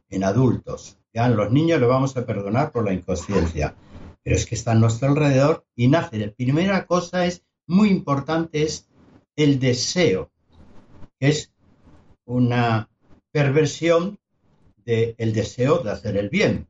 en 0.10 0.24
adultos. 0.24 0.98
Ya 1.14 1.26
en 1.26 1.36
los 1.36 1.52
niños 1.52 1.82
le 1.82 1.86
vamos 1.86 2.16
a 2.16 2.26
perdonar 2.26 2.72
por 2.72 2.86
la 2.86 2.94
inconsciencia, 2.94 3.76
pero 4.24 4.38
es 4.38 4.46
que 4.46 4.56
está 4.56 4.72
a 4.72 4.76
nuestro 4.76 5.10
alrededor 5.10 5.66
y 5.76 5.90
nace. 5.90 6.18
La 6.18 6.32
primera 6.32 6.88
cosa 6.88 7.26
es 7.26 7.44
muy 7.68 7.90
importante 7.90 8.64
es 8.64 8.88
el 9.36 9.60
deseo, 9.60 10.32
que 11.20 11.28
es 11.28 11.52
una 12.24 12.90
perversión 13.34 14.18
del 14.86 15.34
deseo 15.34 15.80
de 15.80 15.92
hacer 15.92 16.16
el 16.16 16.30
bien. 16.30 16.70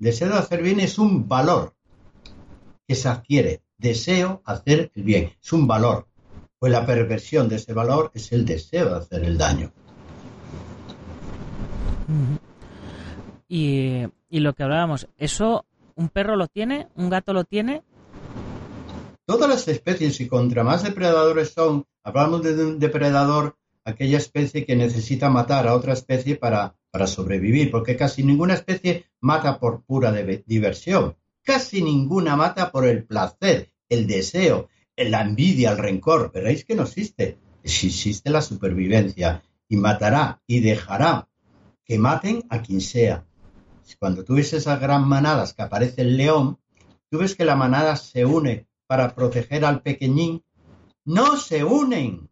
El 0.00 0.04
deseo 0.04 0.28
de 0.28 0.36
hacer 0.36 0.62
bien 0.62 0.80
es 0.80 0.98
un 0.98 1.26
valor 1.26 1.75
que 2.86 2.94
se 2.94 3.08
adquiere. 3.08 3.62
Deseo 3.78 4.42
hacer 4.44 4.90
el 4.94 5.02
bien. 5.02 5.32
Es 5.42 5.52
un 5.52 5.66
valor. 5.66 6.06
Pues 6.58 6.72
la 6.72 6.86
perversión 6.86 7.48
de 7.48 7.56
ese 7.56 7.74
valor 7.74 8.10
es 8.14 8.32
el 8.32 8.44
deseo 8.46 8.90
de 8.90 8.96
hacer 8.96 9.24
el 9.24 9.36
daño. 9.36 9.72
Y, 13.48 14.04
y 14.30 14.40
lo 14.40 14.54
que 14.54 14.62
hablábamos, 14.62 15.08
¿eso 15.18 15.66
un 15.94 16.08
perro 16.08 16.36
lo 16.36 16.46
tiene? 16.48 16.88
¿Un 16.94 17.10
gato 17.10 17.32
lo 17.32 17.44
tiene? 17.44 17.82
Todas 19.26 19.48
las 19.50 19.66
especies, 19.66 20.20
y 20.20 20.28
contra 20.28 20.62
más 20.62 20.84
depredadores 20.84 21.52
son, 21.52 21.84
hablamos 22.04 22.42
de 22.42 22.64
un 22.64 22.78
depredador, 22.78 23.56
aquella 23.84 24.18
especie 24.18 24.64
que 24.64 24.76
necesita 24.76 25.28
matar 25.30 25.66
a 25.66 25.74
otra 25.74 25.94
especie 25.94 26.36
para, 26.36 26.76
para 26.90 27.06
sobrevivir, 27.06 27.70
porque 27.70 27.96
casi 27.96 28.22
ninguna 28.22 28.54
especie 28.54 29.06
mata 29.20 29.58
por 29.58 29.82
pura 29.82 30.12
diversión. 30.12 31.16
Casi 31.46 31.80
ninguna 31.80 32.34
mata 32.34 32.72
por 32.72 32.84
el 32.84 33.04
placer, 33.04 33.70
el 33.88 34.08
deseo, 34.08 34.68
la 34.96 35.20
envidia, 35.20 35.70
el 35.70 35.78
rencor. 35.78 36.32
Veréis 36.32 36.64
que 36.64 36.74
no 36.74 36.82
existe. 36.82 37.38
Existe 37.62 38.30
la 38.30 38.42
supervivencia 38.42 39.44
y 39.68 39.76
matará 39.76 40.42
y 40.48 40.58
dejará 40.58 41.28
que 41.84 42.00
maten 42.00 42.42
a 42.48 42.62
quien 42.62 42.80
sea. 42.80 43.24
Cuando 44.00 44.24
tú 44.24 44.34
ves 44.34 44.54
esas 44.54 44.80
gran 44.80 45.06
manadas 45.06 45.54
que 45.54 45.62
aparece 45.62 46.02
el 46.02 46.16
león, 46.16 46.58
tú 47.08 47.18
ves 47.18 47.36
que 47.36 47.44
la 47.44 47.54
manada 47.54 47.94
se 47.94 48.24
une 48.24 48.66
para 48.88 49.14
proteger 49.14 49.64
al 49.64 49.82
pequeñín. 49.82 50.42
No 51.04 51.36
se 51.36 51.62
unen. 51.62 52.28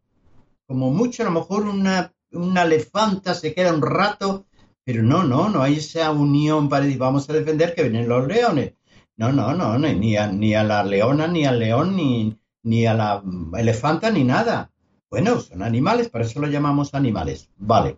Como 0.67 0.91
mucho, 0.91 1.23
a 1.23 1.27
lo 1.27 1.31
mejor 1.31 1.69
una, 1.69 2.13
una 2.33 2.63
elefanta 2.65 3.37
se 3.37 3.55
queda 3.55 3.73
un 3.73 3.83
rato 3.83 4.47
Pero 4.83 5.05
no, 5.05 5.23
no, 5.23 5.49
no 5.49 5.63
hay 5.63 5.77
esa 5.77 6.11
unión 6.11 6.69
para 6.69 6.85
decir, 6.85 6.99
vamos 6.99 7.31
a 7.31 7.33
defender 7.33 7.77
que 7.77 7.85
vienen 7.85 8.09
los 8.09 8.27
leones. 8.27 8.75
No, 9.17 9.33
no, 9.33 9.55
no, 9.55 9.79
ni 9.79 10.17
a, 10.17 10.27
ni 10.27 10.55
a 10.55 10.65
la 10.65 10.83
leona, 10.83 11.29
ni 11.29 11.45
al 11.45 11.59
león, 11.61 11.97
ni, 11.97 12.87
a 12.87 12.95
la 12.95 13.23
elefanta, 13.57 14.11
ni 14.11 14.25
nada. 14.25 14.71
Bueno, 15.09 15.39
son 15.39 15.63
animales, 15.63 16.09
por 16.09 16.23
eso 16.23 16.41
lo 16.41 16.49
llamamos 16.49 16.95
animales. 16.95 17.49
Vale. 17.57 17.97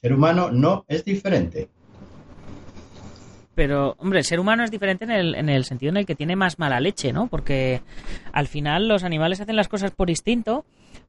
Ser 0.00 0.14
humano 0.14 0.50
no 0.50 0.84
es 0.88 1.04
diferente. 1.04 1.68
Pero, 3.54 3.94
hombre, 3.98 4.20
el 4.20 4.24
ser 4.24 4.40
humano 4.40 4.64
es 4.64 4.70
diferente 4.70 5.04
en 5.04 5.10
el, 5.10 5.34
en 5.34 5.50
el 5.50 5.64
sentido 5.64 5.90
en 5.90 5.98
el 5.98 6.06
que 6.06 6.14
tiene 6.14 6.36
más 6.36 6.58
mala 6.58 6.80
leche, 6.80 7.12
¿no? 7.12 7.26
Porque 7.26 7.82
al 8.32 8.48
final 8.48 8.88
los 8.88 9.04
animales 9.04 9.42
hacen 9.42 9.56
las 9.56 9.68
cosas 9.68 9.90
por 9.90 10.08
instinto, 10.08 10.64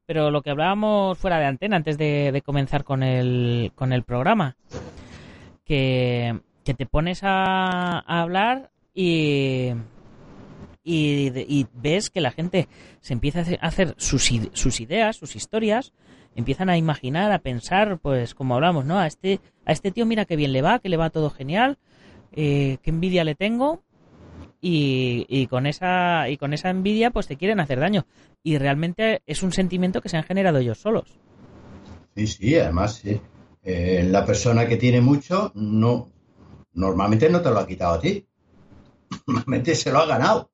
pero 0.05 0.29
lo 0.29 0.41
que 0.41 0.50
hablábamos 0.50 1.17
fuera 1.17 1.39
de 1.39 1.45
antena 1.45 1.77
antes 1.77 1.97
de, 1.97 2.41
comenzar 2.45 2.83
con 2.83 3.03
el, 3.03 3.71
con 3.75 3.93
el 3.93 4.03
programa, 4.03 4.57
que, 5.63 6.41
te 6.63 6.86
pones 6.86 7.20
a, 7.24 8.00
hablar 8.00 8.72
y, 8.93 9.72
y, 10.84 11.65
ves 11.74 12.10
que 12.10 12.22
la 12.22 12.32
gente 12.32 12.67
se 13.01 13.13
empieza 13.13 13.43
a 13.60 13.67
hacer 13.67 13.96
sus, 13.98 14.32
sus 14.53 14.79
ideas, 14.79 15.17
sus 15.17 15.36
historias, 15.36 15.93
empiezan 16.36 16.70
a 16.70 16.77
imaginar, 16.77 17.32
a 17.32 17.39
pensar, 17.39 18.00
pues 18.00 18.34
como 18.34 18.55
hablamos, 18.55 18.86
¿no? 18.86 19.00
A 19.00 19.08
este, 19.08 19.39
a 19.65 19.72
este 19.72 19.91
tío 19.91 20.05
mira 20.05 20.25
que 20.25 20.36
bien 20.36 20.53
le 20.53 20.62
va, 20.62 20.79
que 20.79 20.89
le 20.89 20.98
va 20.98 21.10
todo 21.10 21.29
genial, 21.29 21.77
eh, 22.32 22.77
qué 22.82 22.89
envidia 22.89 23.24
le 23.24 23.36
tengo 23.36 23.84
y, 24.60 25.25
y, 25.27 25.48
con 25.48 25.67
esa 25.67 26.29
y 26.29 26.38
con 26.38 26.53
esa 26.53 26.70
envidia 26.70 27.12
pues 27.12 27.27
te 27.27 27.36
quieren 27.36 27.60
hacer 27.60 27.79
daño 27.79 28.05
y 28.41 28.58
realmente 28.58 29.22
es 29.27 29.43
un 29.43 29.51
sentimiento 29.51 30.01
que 30.01 30.10
se 30.10 30.17
han 30.17 30.24
generado 30.24 30.60
ellos 30.60 30.79
solos 30.79 31.20
sí 32.15 32.27
sí 32.27 32.55
además 32.55 32.96
sí. 32.96 33.20
Eh, 33.65 34.08
la 34.10 34.25
persona 34.25 34.67
que 34.67 34.77
tiene 34.77 35.00
mucho 35.00 35.51
no 35.53 36.10
normalmente 36.73 37.29
no 37.29 37.41
te 37.41 37.49
lo 37.49 37.59
ha 37.59 37.67
quitado 37.67 37.93
a 37.95 37.99
ti 37.99 38.27
normalmente 39.27 39.75
se 39.75 39.91
lo 39.91 39.99
ha 39.99 40.05
ganado 40.05 40.51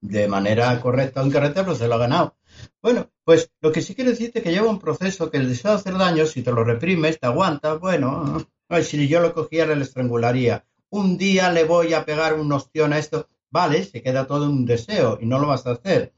de 0.00 0.26
manera 0.26 0.80
correcta 0.80 1.22
o 1.22 1.26
incorrecta 1.26 1.62
pero 1.64 1.76
se 1.76 1.88
lo 1.88 1.94
ha 1.94 1.98
ganado 1.98 2.36
bueno 2.80 3.10
pues 3.24 3.50
lo 3.60 3.70
que 3.70 3.82
sí 3.82 3.94
quiero 3.94 4.10
decirte 4.10 4.40
es 4.40 4.44
que 4.44 4.52
lleva 4.52 4.68
un 4.68 4.80
proceso 4.80 5.30
que 5.30 5.38
el 5.38 5.48
deseo 5.48 5.72
de 5.72 5.76
hacer 5.78 5.96
daño 5.96 6.26
si 6.26 6.42
te 6.42 6.52
lo 6.52 6.64
reprimes 6.64 7.20
te 7.20 7.26
aguanta 7.26 7.74
bueno 7.74 8.44
si 8.82 9.06
yo 9.06 9.20
lo 9.20 9.34
cogiera 9.34 9.74
le 9.74 9.82
estrangularía 9.82 10.64
un 10.92 11.16
día 11.16 11.50
le 11.50 11.64
voy 11.64 11.94
a 11.94 12.04
pegar 12.04 12.34
un 12.38 12.52
ostión 12.52 12.92
a 12.92 12.98
esto. 12.98 13.26
Vale, 13.50 13.82
se 13.82 14.02
queda 14.02 14.26
todo 14.26 14.48
un 14.48 14.66
deseo 14.66 15.18
y 15.20 15.26
no 15.26 15.38
lo 15.38 15.46
vas 15.46 15.66
a 15.66 15.72
hacer. 15.72 16.12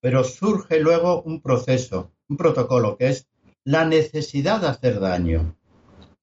Pero 0.00 0.24
surge 0.24 0.80
luego 0.80 1.22
un 1.22 1.40
proceso, 1.40 2.12
un 2.28 2.36
protocolo, 2.36 2.96
que 2.96 3.10
es 3.10 3.28
la 3.62 3.84
necesidad 3.84 4.60
de 4.60 4.66
hacer 4.68 4.98
daño. 4.98 5.56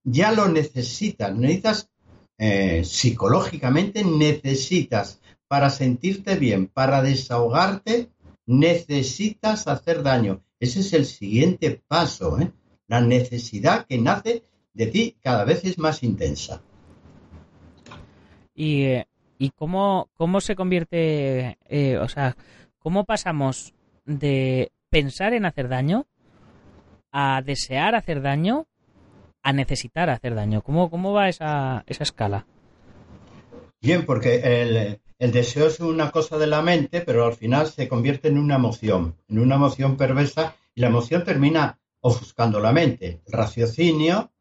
Ya 0.04 0.34
lo 0.34 0.50
necesitas, 0.50 1.34
necesitas 1.34 1.90
eh, 2.38 2.84
psicológicamente, 2.84 4.04
necesitas 4.04 5.22
para 5.48 5.70
sentirte 5.70 6.36
bien, 6.36 6.68
para 6.68 7.02
desahogarte, 7.02 8.10
necesitas 8.46 9.68
hacer 9.68 10.04
daño. 10.04 10.42
Ese 10.60 10.80
es 10.82 10.94
el 10.94 11.06
siguiente 11.06 11.82
paso. 11.88 12.40
¿eh? 12.40 12.52
La 12.88 13.02
necesidad 13.02 13.86
que 13.86 13.98
nace 13.98 14.44
de 14.74 14.88
ti 14.88 15.18
cada 15.22 15.46
vez 15.46 15.64
es 15.66 15.78
más 15.78 16.04
intensa. 16.04 16.62
Y, 18.54 18.96
y 19.38 19.50
cómo, 19.52 20.10
cómo 20.14 20.42
se 20.42 20.56
convierte, 20.56 21.58
eh, 21.68 21.98
o 21.98 22.08
sea, 22.08 22.36
cómo 22.80 23.04
pasamos 23.04 23.74
de 24.06 24.72
pensar 24.90 25.34
en 25.34 25.46
hacer 25.46 25.68
daño 25.68 26.06
a 27.12 27.42
desear 27.42 27.96
hacer 27.96 28.22
daño 28.22 28.68
a 29.46 29.54
necesitar 29.54 30.10
hacer 30.10 30.34
daño. 30.34 30.64
¿Cómo, 30.64 30.90
cómo 30.90 31.14
va 31.14 31.30
esa, 31.30 31.84
esa 31.86 32.04
escala? 32.04 32.48
Bien, 33.80 34.04
porque 34.04 34.42
el, 34.44 35.00
el, 35.20 35.32
deseo 35.32 35.68
es 35.68 35.80
una 35.80 36.10
cosa 36.10 36.40
de 36.40 36.48
la 36.48 36.64
mente, 36.64 37.02
pero 37.02 37.26
al 37.26 37.36
final 37.36 37.68
se 37.68 37.88
convierte 37.88 38.28
en 38.28 38.40
una 38.40 38.56
emoción, 38.56 39.16
en 39.30 39.38
una 39.38 39.56
emoción 39.56 39.98
perversa 39.98 40.56
y 40.74 40.82
la 40.82 40.88
emoción 40.88 41.24
termina 41.24 41.80
ofuscando 42.02 42.60
la 42.60 42.72
mente. 42.72 43.22
El 43.28 43.34
raciocinio 43.34 44.32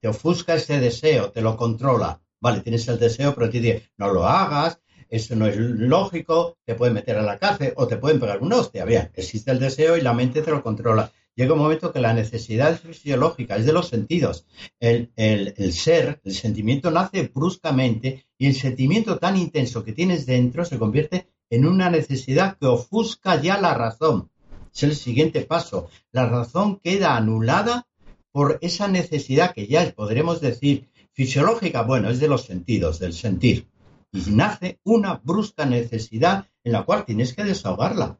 te 0.00 0.08
ofusca 0.08 0.54
ese 0.54 0.78
deseo, 0.78 1.30
te 1.30 1.40
lo 1.40 1.56
controla. 1.56 2.20
Vale, 2.38 2.60
tienes 2.60 2.86
el 2.88 2.98
deseo, 2.98 3.34
pero 3.34 3.48
te 3.48 3.58
dice, 3.58 3.88
no 3.96 4.12
lo 4.12 4.26
hagas, 4.26 4.80
eso 5.08 5.34
no 5.34 5.46
es 5.46 5.56
lógico, 5.56 6.58
te 6.66 6.74
pueden 6.74 6.92
meter 6.92 7.16
a 7.16 7.22
la 7.22 7.38
cárcel 7.38 7.72
o 7.76 7.86
te 7.86 7.96
pueden 7.96 8.20
pegar 8.20 8.42
un 8.42 8.52
hostia. 8.52 8.84
Bien, 8.84 9.10
existe 9.14 9.50
el 9.50 9.58
deseo 9.58 9.96
y 9.96 10.02
la 10.02 10.12
mente 10.12 10.42
te 10.42 10.50
lo 10.50 10.62
controla. 10.62 11.10
Llega 11.34 11.54
un 11.54 11.60
momento 11.60 11.92
que 11.92 12.00
la 12.00 12.12
necesidad 12.12 12.72
es 12.72 12.80
fisiológica, 12.80 13.56
es 13.56 13.66
de 13.66 13.72
los 13.72 13.88
sentidos. 13.88 14.46
El, 14.80 15.12
el 15.16 15.72
ser, 15.72 16.20
el 16.24 16.34
sentimiento 16.34 16.90
nace 16.90 17.30
bruscamente 17.34 18.26
y 18.36 18.46
el 18.46 18.54
sentimiento 18.54 19.18
tan 19.18 19.36
intenso 19.36 19.82
que 19.84 19.92
tienes 19.92 20.26
dentro 20.26 20.64
se 20.64 20.78
convierte 20.78 21.28
en 21.48 21.66
una 21.66 21.90
necesidad 21.90 22.58
que 22.58 22.66
ofusca 22.66 23.40
ya 23.40 23.60
la 23.60 23.74
razón. 23.74 24.30
Es 24.74 24.82
el 24.82 24.96
siguiente 24.96 25.42
paso. 25.42 25.88
La 26.10 26.26
razón 26.26 26.80
queda 26.80 27.16
anulada 27.16 27.88
por 28.30 28.58
esa 28.62 28.88
necesidad 28.88 29.54
que 29.54 29.66
ya 29.66 29.90
podremos 29.94 30.40
decir 30.40 30.90
Fisiológica, 31.14 31.82
bueno, 31.82 32.08
es 32.08 32.20
de 32.20 32.28
los 32.28 32.46
sentidos, 32.46 32.98
del 32.98 33.12
sentir. 33.12 33.68
Y 34.12 34.30
nace 34.30 34.80
una 34.82 35.20
brusca 35.22 35.66
necesidad 35.66 36.46
en 36.64 36.72
la 36.72 36.84
cual 36.84 37.04
tienes 37.04 37.34
que 37.34 37.44
desahogarla. 37.44 38.18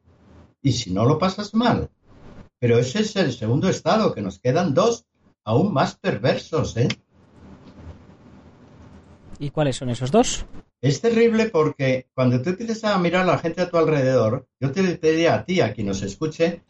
Y 0.61 0.73
si 0.73 0.91
no 0.91 1.05
lo 1.05 1.17
pasas 1.17 1.55
mal. 1.55 1.89
Pero 2.63 2.79
ese 2.79 3.01
es 3.01 3.13
el 3.17 3.33
segundo 3.33 3.67
estado, 3.67 4.13
que 4.13 4.21
nos 4.21 4.39
quedan 4.39 4.73
dos 4.73 5.05
aún 5.43 5.73
más 5.73 5.97
perversos, 5.97 6.77
¿eh? 6.77 6.87
¿Y 9.37 9.49
cuáles 9.49 9.75
son 9.75 9.89
esos 9.89 10.11
dos? 10.11 10.45
Es 10.79 11.01
terrible 11.01 11.49
porque 11.49 12.07
cuando 12.13 12.41
tú 12.41 12.51
empiezas 12.51 12.85
a 12.85 12.97
mirar 12.99 13.23
a 13.23 13.33
la 13.33 13.37
gente 13.37 13.59
a 13.59 13.69
tu 13.69 13.75
alrededor, 13.75 14.47
yo 14.61 14.71
te 14.71 14.81
pediría 14.95 15.35
a 15.35 15.43
ti, 15.43 15.59
a 15.59 15.73
quien 15.73 15.87
nos 15.87 16.03
escuche, 16.03 16.63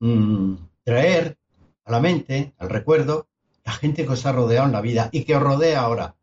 mm, 0.00 0.56
traer 0.84 1.38
a 1.86 1.92
la 1.92 2.00
mente, 2.00 2.52
al 2.58 2.68
recuerdo, 2.68 3.28
la 3.64 3.72
gente 3.72 4.04
que 4.04 4.12
os 4.12 4.26
ha 4.26 4.32
rodeado 4.32 4.66
en 4.66 4.72
la 4.72 4.82
vida 4.82 5.08
y 5.12 5.24
que 5.24 5.34
os 5.34 5.42
rodea 5.42 5.80
ahora, 5.80 6.14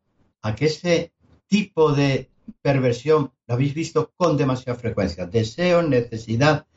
a 0.42 0.54
que 0.54 0.66
ese 0.66 1.12
tipo 1.48 1.92
de 1.92 2.30
perversión 2.62 3.32
lo 3.48 3.54
habéis 3.54 3.74
visto 3.74 4.12
con 4.16 4.36
demasiada 4.36 4.78
frecuencia. 4.78 5.26
Deseo, 5.26 5.82
necesidad. 5.82 6.68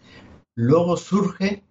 Luego 0.55 0.97
surge, 0.97 1.63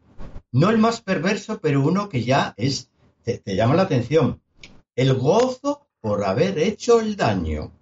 no 0.50 0.70
el 0.70 0.78
más 0.78 1.00
perverso, 1.00 1.60
pero 1.60 1.82
uno 1.82 2.08
que 2.08 2.24
ya 2.24 2.54
es, 2.56 2.90
te, 3.22 3.38
te 3.38 3.56
llama 3.56 3.74
la 3.74 3.82
atención. 3.82 4.40
El 4.96 5.14
gozo 5.14 5.86
por 6.00 6.24
haber 6.24 6.58
hecho 6.58 7.00
el 7.00 7.16
daño. 7.16 7.72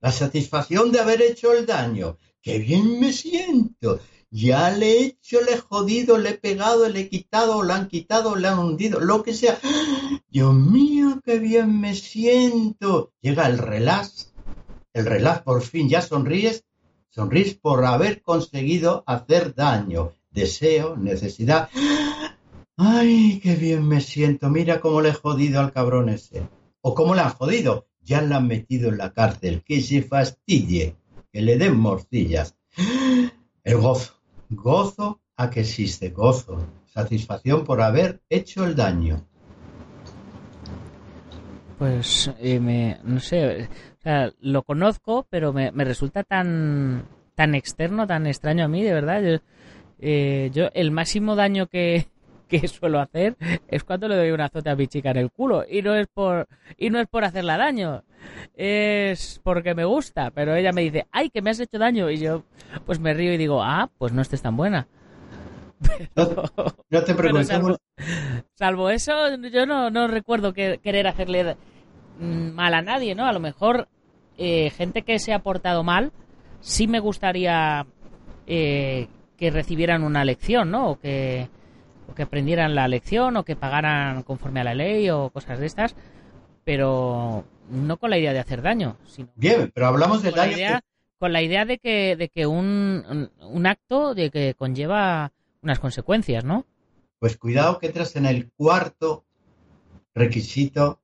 La 0.00 0.12
satisfacción 0.12 0.92
de 0.92 1.00
haber 1.00 1.22
hecho 1.22 1.52
el 1.52 1.66
daño. 1.66 2.18
¡Qué 2.42 2.58
bien 2.58 3.00
me 3.00 3.12
siento! 3.12 4.00
ya 4.30 4.70
le 4.70 4.92
he 4.92 5.04
hecho, 5.04 5.40
le 5.40 5.54
he 5.54 5.58
jodido, 5.58 6.18
le 6.18 6.30
he 6.30 6.34
pegado, 6.34 6.88
le 6.88 7.00
he 7.00 7.08
quitado, 7.08 7.62
le 7.62 7.72
han 7.72 7.88
quitado, 7.88 8.36
le 8.36 8.48
han 8.48 8.58
hundido, 8.58 9.00
lo 9.00 9.22
que 9.22 9.34
sea. 9.34 9.58
Dios 10.28 10.54
mío, 10.54 11.20
qué 11.24 11.38
bien 11.38 11.80
me 11.80 11.94
siento. 11.94 13.12
Llega 13.20 13.46
el 13.46 13.58
relax, 13.58 14.34
el 14.92 15.06
relax 15.06 15.42
por 15.42 15.62
fin, 15.62 15.88
ya 15.88 16.02
sonríes, 16.02 16.64
sonríes 17.08 17.54
por 17.54 17.84
haber 17.84 18.22
conseguido 18.22 19.02
hacer 19.06 19.54
daño, 19.54 20.12
deseo, 20.38 20.96
necesidad. 20.96 21.68
Ay, 22.76 23.40
qué 23.42 23.56
bien 23.56 23.86
me 23.86 24.00
siento, 24.00 24.48
mira 24.50 24.80
cómo 24.80 25.00
le 25.00 25.10
he 25.10 25.12
jodido 25.12 25.60
al 25.60 25.72
cabrón 25.72 26.08
ese. 26.08 26.42
O 26.80 26.94
cómo 26.94 27.14
le 27.14 27.22
han 27.22 27.30
jodido, 27.30 27.88
ya 28.02 28.22
le 28.22 28.34
han 28.34 28.46
metido 28.46 28.88
en 28.88 28.98
la 28.98 29.12
cárcel, 29.12 29.62
que 29.64 29.80
se 29.80 30.02
fastidie, 30.02 30.96
que 31.32 31.42
le 31.42 31.58
den 31.58 31.76
morcillas. 31.76 32.54
El 33.64 33.76
gozo, 33.78 34.14
Gozo 34.50 35.20
a 35.36 35.50
que 35.50 35.60
existe 35.60 36.08
gozo, 36.10 36.66
satisfacción 36.86 37.64
por 37.64 37.82
haber 37.82 38.22
hecho 38.30 38.64
el 38.64 38.74
daño. 38.74 39.26
Pues 41.78 42.30
eh, 42.40 42.58
me, 42.58 42.98
no 43.04 43.20
sé, 43.20 43.68
lo 44.40 44.62
conozco, 44.62 45.26
pero 45.28 45.52
me, 45.52 45.70
resulta 45.70 46.24
tan 46.24 47.06
tan 47.34 47.54
externo, 47.54 48.06
tan 48.06 48.26
extraño 48.26 48.64
a 48.64 48.68
mí, 48.68 48.82
de 48.82 48.92
verdad. 48.92 49.40
Eh, 50.00 50.50
yo 50.52 50.68
el 50.74 50.90
máximo 50.90 51.36
daño 51.36 51.66
que, 51.66 52.06
que 52.48 52.66
suelo 52.68 53.00
hacer 53.00 53.36
es 53.68 53.84
cuando 53.84 54.08
le 54.08 54.16
doy 54.16 54.30
un 54.30 54.40
azote 54.40 54.70
a 54.70 54.76
mi 54.76 54.86
chica 54.86 55.10
en 55.10 55.18
el 55.18 55.30
culo. 55.30 55.64
Y 55.68 55.82
no 55.82 55.94
es 55.94 56.06
por 56.06 56.48
y 56.76 56.90
no 56.90 57.00
es 57.00 57.08
por 57.08 57.24
hacerla 57.24 57.56
daño 57.56 58.04
es 58.54 59.40
porque 59.44 59.74
me 59.74 59.84
gusta. 59.84 60.30
Pero 60.30 60.54
ella 60.54 60.72
me 60.72 60.82
dice 60.82 61.06
ay 61.12 61.30
que 61.30 61.42
me 61.42 61.50
has 61.50 61.60
hecho 61.60 61.78
daño 61.78 62.10
y 62.10 62.18
yo 62.18 62.44
pues 62.86 62.98
me 63.00 63.14
río 63.14 63.32
y 63.32 63.36
digo 63.36 63.62
ah 63.62 63.90
pues 63.98 64.12
no 64.12 64.22
estés 64.22 64.42
tan 64.42 64.56
buena 64.56 64.88
no, 66.16 67.04
te 67.04 67.14
salvo, 68.54 68.90
eso 68.90 69.36
yo 69.36 69.66
no, 69.66 69.90
no 69.90 70.08
recuerdo 70.08 70.52
que, 70.52 70.78
querer 70.82 71.06
hacerle 71.06 71.56
mal 72.18 72.74
a 72.74 72.82
nadie 72.82 73.14
no 73.14 73.26
a 73.26 73.32
lo 73.32 73.40
mejor 73.40 73.88
eh, 74.36 74.70
gente 74.70 75.02
que 75.02 75.18
se 75.18 75.32
ha 75.32 75.38
portado 75.40 75.84
mal 75.84 76.12
sí 76.60 76.88
me 76.88 76.98
gustaría 76.98 77.86
eh, 78.46 79.08
que 79.38 79.50
recibieran 79.50 80.02
una 80.02 80.24
lección 80.24 80.70
no 80.70 80.90
o 80.90 81.00
que 81.00 81.48
o 82.08 82.14
que 82.14 82.22
aprendieran 82.22 82.74
la 82.74 82.88
lección 82.88 83.36
o 83.36 83.44
que 83.44 83.56
pagaran 83.56 84.22
conforme 84.22 84.60
a 84.60 84.64
la 84.64 84.74
ley 84.74 85.10
o 85.10 85.30
cosas 85.30 85.58
de 85.58 85.66
estas, 85.66 85.94
pero 86.64 87.44
no 87.70 87.96
con 87.98 88.10
la 88.10 88.18
idea 88.18 88.32
de 88.32 88.38
hacer 88.38 88.62
daño. 88.62 88.96
Sino 89.06 89.28
Bien, 89.36 89.70
pero 89.74 89.86
hablamos 89.86 90.22
de 90.22 90.30
con 90.30 90.38
la 90.38 90.50
idea, 90.50 90.80
con 91.18 91.32
la 91.32 91.42
idea 91.42 91.64
de 91.66 91.78
que, 91.78 92.16
de 92.16 92.28
que 92.30 92.46
un, 92.46 93.30
un 93.40 93.66
acto 93.66 94.14
de 94.14 94.30
que 94.30 94.54
conlleva 94.54 95.32
unas 95.62 95.78
consecuencias, 95.78 96.44
¿no? 96.44 96.64
Pues 97.18 97.36
cuidado 97.36 97.78
que 97.78 97.88
entras 97.88 98.16
en 98.16 98.24
el 98.24 98.50
cuarto 98.52 99.26
requisito 100.14 101.02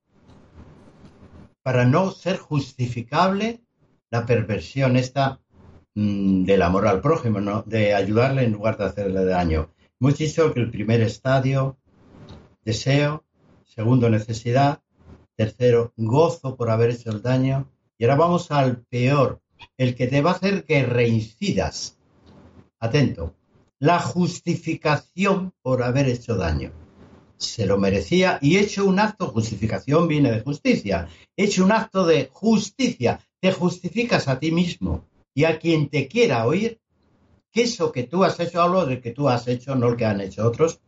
para 1.62 1.84
no 1.84 2.10
ser 2.12 2.38
justificable 2.38 3.60
la 4.10 4.26
perversión 4.26 4.96
esta 4.96 5.40
mm, 5.94 6.44
del 6.44 6.62
amor 6.62 6.86
al 6.86 7.00
prójimo, 7.00 7.62
de 7.66 7.94
ayudarle 7.94 8.44
en 8.44 8.52
lugar 8.52 8.76
de 8.76 8.84
hacerle 8.84 9.24
daño. 9.24 9.70
Hemos 10.00 10.18
dicho 10.18 10.52
que 10.52 10.60
el 10.60 10.70
primer 10.70 11.00
estadio, 11.00 11.76
deseo, 12.64 13.24
segundo, 13.64 14.10
necesidad, 14.10 14.82
tercero, 15.36 15.92
gozo 15.96 16.56
por 16.56 16.70
haber 16.70 16.90
hecho 16.90 17.10
el 17.10 17.22
daño, 17.22 17.70
y 17.98 18.04
ahora 18.04 18.16
vamos 18.16 18.50
al 18.50 18.82
peor, 18.82 19.40
el 19.76 19.94
que 19.94 20.06
te 20.06 20.20
va 20.20 20.32
a 20.32 20.34
hacer 20.34 20.64
que 20.64 20.84
reincidas. 20.84 21.98
Atento, 22.78 23.34
la 23.78 23.98
justificación 23.98 25.52
por 25.62 25.82
haber 25.82 26.08
hecho 26.08 26.36
daño. 26.36 26.72
Se 27.36 27.66
lo 27.66 27.78
merecía 27.78 28.38
y 28.40 28.58
hecho 28.58 28.84
un 28.84 28.98
acto, 28.98 29.28
justificación 29.28 30.08
viene 30.08 30.30
de 30.30 30.40
justicia, 30.40 31.08
hecho 31.36 31.64
un 31.64 31.72
acto 31.72 32.06
de 32.06 32.28
justicia, 32.32 33.20
te 33.40 33.52
justificas 33.52 34.28
a 34.28 34.38
ti 34.38 34.50
mismo 34.50 35.04
y 35.34 35.44
a 35.44 35.58
quien 35.58 35.88
te 35.88 36.06
quiera 36.08 36.46
oír 36.46 36.80
que 37.52 37.62
eso 37.62 37.92
que 37.92 38.04
tú 38.04 38.24
has 38.24 38.38
hecho, 38.40 38.62
hablo 38.62 38.86
de 38.86 39.00
que 39.00 39.10
tú 39.10 39.28
has 39.28 39.46
hecho, 39.48 39.74
no 39.74 39.90
lo 39.90 39.96
que 39.96 40.06
han 40.06 40.20
hecho 40.20 40.46
otros, 40.46 40.80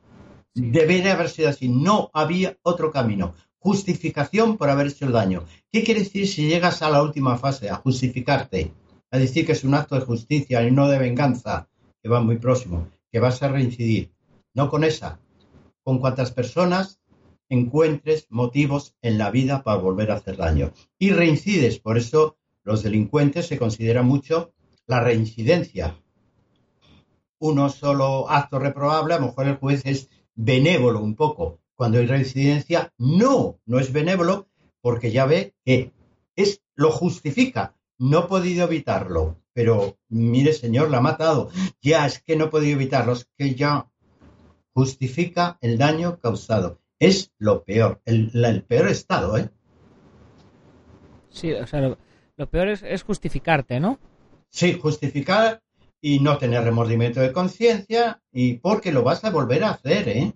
debería 0.55 1.13
haber 1.13 1.29
sido 1.29 1.51
así. 1.51 1.69
No 1.69 2.11
había 2.13 2.57
otro 2.63 2.91
camino. 2.91 3.35
Justificación 3.59 4.57
por 4.57 4.71
haber 4.71 4.89
hecho 4.89 5.07
el 5.07 5.13
daño. 5.13 5.45
¿Qué 5.71 5.85
quiere 5.85 6.01
decir 6.01 6.27
si 6.27 6.49
llegas 6.49 6.83
a 6.83 6.91
la 6.91 7.03
última 7.03 7.37
fase, 7.39 7.69
a 7.69 7.77
justificarte? 7.77 8.73
A 9.11 9.19
decir 9.19 9.47
que 9.47 9.53
es 9.53 9.65
un 9.65 9.75
acto 9.75 9.95
de 9.95 10.07
justicia 10.07 10.63
y 10.63 10.71
no 10.71 10.89
de 10.89 10.99
venganza, 10.99 11.69
que 12.03 12.09
va 12.09 12.21
muy 12.21 12.39
próximo, 12.39 12.89
que 13.11 13.21
vas 13.21 13.43
a 13.43 13.49
reincidir. 13.49 14.13
No 14.55 14.71
con 14.71 14.85
esa, 14.85 15.21
con 15.83 15.99
cuantas 15.99 16.33
personas 16.33 17.01
encuentres 17.49 18.27
motivos 18.31 18.97
en 19.03 19.19
la 19.19 19.31
vida 19.31 19.63
para 19.63 19.79
volver 19.79 20.11
a 20.11 20.17
hacer 20.17 20.37
daño. 20.37 20.73
Y 20.99 21.11
reincides, 21.11 21.79
por 21.79 21.97
eso 21.97 22.39
los 22.67 22.83
delincuentes 22.83 23.47
se 23.47 23.59
considera 23.59 24.03
mucho 24.03 24.53
la 24.87 24.99
reincidencia. 24.99 26.03
Uno 27.39 27.69
solo 27.71 28.29
acto 28.29 28.59
reprobable, 28.59 29.15
a 29.15 29.21
lo 29.21 29.27
mejor 29.27 29.47
el 29.47 29.57
juez 29.57 29.83
es 29.85 30.11
benévolo 30.35 31.01
un 31.01 31.15
poco. 31.15 31.61
Cuando 31.77 31.99
hay 31.99 32.07
reincidencia, 32.07 32.93
no, 32.99 33.61
no 33.67 33.79
es 33.79 33.93
benévolo 33.93 34.49
porque 34.81 35.13
ya 35.13 35.27
ve 35.27 35.55
que 35.65 35.93
es, 36.35 36.61
lo 36.75 36.91
justifica. 36.91 37.77
No 37.99 38.25
he 38.25 38.27
podido 38.27 38.65
evitarlo, 38.65 39.37
pero 39.53 39.97
mire 40.09 40.53
señor, 40.53 40.91
la 40.91 40.99
ha 40.99 41.03
matado. 41.03 41.51
Ya 41.81 42.05
es 42.05 42.21
que 42.21 42.35
no 42.35 42.47
he 42.47 42.49
podido 42.49 42.75
evitarlo, 42.75 43.13
es 43.13 43.29
que 43.39 43.55
ya 43.55 43.89
justifica 44.75 45.57
el 45.61 45.79
daño 45.79 46.19
causado. 46.19 46.81
Es 46.99 47.31
lo 47.39 47.63
peor, 47.63 48.03
el, 48.07 48.33
el 48.45 48.65
peor 48.65 48.89
estado, 48.89 49.39
¿eh? 49.39 49.51
Sí, 51.31 51.53
o 51.53 51.67
sea, 51.67 51.97
lo, 52.37 52.49
peor 52.49 52.69
es, 52.69 52.83
es, 52.83 53.03
justificarte, 53.03 53.81
¿no? 53.81 53.99
Sí, 54.51 54.79
justificar 54.81 55.63
y 56.01 56.21
no 56.21 56.39
tener 56.39 56.63
remordimiento 56.65 57.21
de 57.21 57.33
conciencia 57.33 58.21
y 58.33 58.55
porque 58.55 58.93
lo 58.93 59.03
vas 59.03 59.25
a 59.25 59.31
volver 59.31 59.65
a 59.65 59.71
hacer, 59.71 60.09
¿eh? 60.09 60.35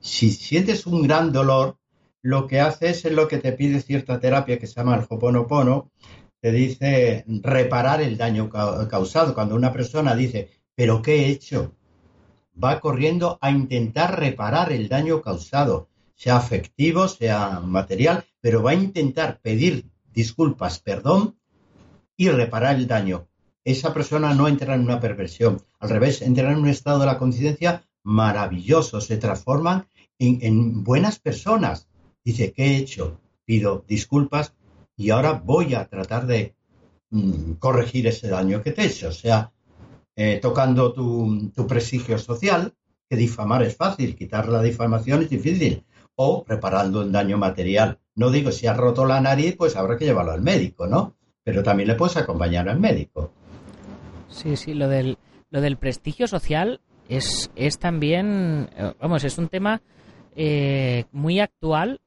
Si 0.00 0.30
sientes 0.30 0.86
un 0.86 1.02
gran 1.02 1.32
dolor, 1.32 1.78
lo 2.22 2.46
que 2.46 2.60
haces 2.60 3.04
es 3.04 3.12
lo 3.12 3.28
que 3.28 3.38
te 3.38 3.52
pide 3.52 3.80
cierta 3.80 4.20
terapia 4.20 4.58
que 4.58 4.66
se 4.66 4.74
llama 4.74 4.96
el 4.96 5.06
Hoponopono, 5.08 5.90
te 6.40 6.50
dice 6.50 7.24
reparar 7.26 8.00
el 8.00 8.16
daño 8.16 8.50
causado. 8.50 9.34
Cuando 9.34 9.54
una 9.54 9.72
persona 9.72 10.14
dice, 10.14 10.50
¿pero 10.74 11.02
qué 11.02 11.26
he 11.26 11.28
hecho? 11.30 11.76
Va 12.62 12.80
corriendo 12.80 13.38
a 13.40 13.50
intentar 13.50 14.18
reparar 14.18 14.72
el 14.72 14.88
daño 14.88 15.22
causado, 15.22 15.88
sea 16.14 16.36
afectivo, 16.36 17.06
sea 17.06 17.60
material, 17.60 18.24
pero 18.40 18.62
va 18.62 18.72
a 18.72 18.74
intentar 18.74 19.40
pedir 19.40 19.86
disculpas, 20.12 20.78
perdón 20.78 21.36
y 22.16 22.28
reparar 22.28 22.76
el 22.76 22.86
daño. 22.86 23.28
Esa 23.64 23.94
persona 23.94 24.34
no 24.34 24.48
entra 24.48 24.74
en 24.74 24.82
una 24.82 25.00
perversión, 25.00 25.62
al 25.78 25.90
revés, 25.90 26.22
entra 26.22 26.50
en 26.52 26.58
un 26.58 26.68
estado 26.68 27.00
de 27.00 27.06
la 27.06 27.18
conciencia 27.18 27.84
maravilloso, 28.02 29.00
se 29.00 29.16
transforman 29.16 29.86
en, 30.18 30.38
en, 30.42 30.84
buenas 30.84 31.18
personas. 31.18 31.88
Dice, 32.24 32.52
¿qué 32.52 32.64
he 32.64 32.76
hecho? 32.76 33.20
Pido 33.44 33.84
disculpas 33.86 34.54
y 34.96 35.10
ahora 35.10 35.32
voy 35.32 35.74
a 35.74 35.86
tratar 35.86 36.26
de 36.26 36.54
mm, 37.10 37.52
corregir 37.54 38.06
ese 38.06 38.28
daño 38.28 38.62
que 38.62 38.72
te 38.72 38.82
he 38.82 38.86
hecho, 38.86 39.08
o 39.08 39.12
sea, 39.12 39.52
eh, 40.14 40.38
tocando 40.42 40.92
tu, 40.92 41.50
tu 41.54 41.66
prestigio 41.66 42.18
social, 42.18 42.74
que 43.08 43.16
difamar 43.16 43.62
es 43.62 43.76
fácil, 43.76 44.14
quitar 44.16 44.48
la 44.48 44.62
difamación 44.62 45.22
es 45.22 45.30
difícil, 45.30 45.84
o 46.14 46.44
reparando 46.46 47.02
el 47.02 47.12
daño 47.12 47.38
material. 47.38 47.98
No 48.14 48.30
digo 48.30 48.52
si 48.52 48.66
has 48.66 48.76
roto 48.76 49.06
la 49.06 49.20
nariz, 49.20 49.56
pues 49.56 49.76
habrá 49.76 49.96
que 49.96 50.04
llevarlo 50.04 50.32
al 50.32 50.42
médico, 50.42 50.86
¿no? 50.86 51.16
Pero 51.44 51.62
también 51.62 51.88
le 51.88 51.94
puedes 51.94 52.16
acompañar 52.16 52.68
al 52.68 52.78
médico. 52.78 53.32
Sí, 54.28 54.56
sí, 54.56 54.74
lo 54.74 54.88
del, 54.88 55.18
lo 55.50 55.60
del 55.60 55.76
prestigio 55.76 56.26
social 56.26 56.80
es, 57.08 57.50
es 57.56 57.78
también, 57.78 58.68
eh, 58.76 58.92
vamos, 59.00 59.24
es 59.24 59.38
un 59.38 59.48
tema 59.48 59.82
eh, 60.36 61.04
muy 61.12 61.40
actual 61.40 62.00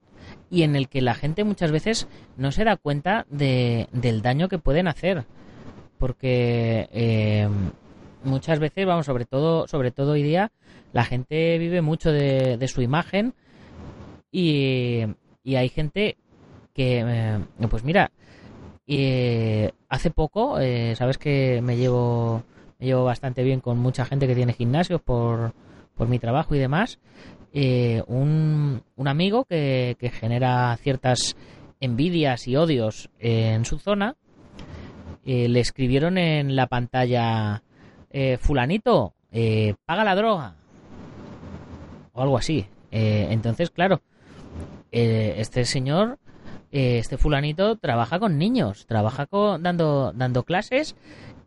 y 0.49 0.63
en 0.63 0.75
el 0.75 0.89
que 0.89 1.01
la 1.01 1.15
gente 1.15 1.43
muchas 1.43 1.71
veces 1.71 2.07
no 2.37 2.51
se 2.51 2.63
da 2.63 2.77
cuenta 2.77 3.25
de, 3.29 3.87
del 3.91 4.21
daño 4.21 4.47
que 4.47 4.57
pueden 4.57 4.87
hacer. 4.87 5.25
Porque 5.97 6.89
eh, 6.91 7.47
muchas 8.23 8.59
veces, 8.59 8.85
vamos, 8.85 9.05
sobre 9.05 9.25
todo, 9.25 9.67
sobre 9.67 9.91
todo 9.91 10.13
hoy 10.13 10.23
día, 10.23 10.51
la 10.93 11.03
gente 11.03 11.57
vive 11.57 11.81
mucho 11.81 12.11
de, 12.11 12.57
de 12.57 12.67
su 12.67 12.81
imagen 12.81 13.33
y, 14.31 15.03
y, 15.45 15.55
hay 15.55 15.69
gente 15.69 16.17
que, 16.73 17.03
eh, 17.05 17.39
pues 17.69 17.83
mira, 17.83 18.11
eh, 18.87 19.71
hace 19.87 20.11
poco, 20.11 20.59
eh, 20.59 20.95
sabes 20.95 21.17
que 21.17 21.61
me 21.61 21.77
llevo, 21.77 22.43
me 22.79 22.87
llevo 22.87 23.05
bastante 23.05 23.43
bien 23.43 23.61
con 23.61 23.79
mucha 23.79 24.05
gente 24.05 24.27
que 24.27 24.35
tiene 24.35 24.53
gimnasios 24.53 25.01
por, 25.01 25.53
por 25.95 26.09
mi 26.09 26.19
trabajo 26.19 26.53
y 26.55 26.59
demás. 26.59 26.99
un, 27.53 28.83
un 28.95 29.07
amigo 29.07 29.45
que, 29.45 29.95
que 29.99 30.09
genera 30.09 30.75
ciertas 30.77 31.37
envidias 31.79 32.47
y 32.47 32.57
odios 32.57 33.09
en 33.19 33.63
su 33.65 33.79
zona, 33.79 34.15
le 35.23 35.59
escribieron 35.59 36.17
en 36.17 36.55
la 36.55 36.67
pantalla, 36.67 37.63
fulanito, 38.39 39.13
paga 39.85 40.03
la 40.03 40.15
droga, 40.15 40.55
o 42.13 42.21
algo 42.21 42.37
así. 42.37 42.65
entonces, 42.91 43.69
claro, 43.71 44.01
este 44.95 45.65
señor 45.65 46.19
este 46.71 47.17
fulanito 47.17 47.77
trabaja 47.77 48.19
con 48.19 48.37
niños, 48.37 48.85
trabaja 48.85 49.27
con, 49.27 49.63
dando, 49.63 50.11
dando 50.13 50.43
clases 50.43 50.95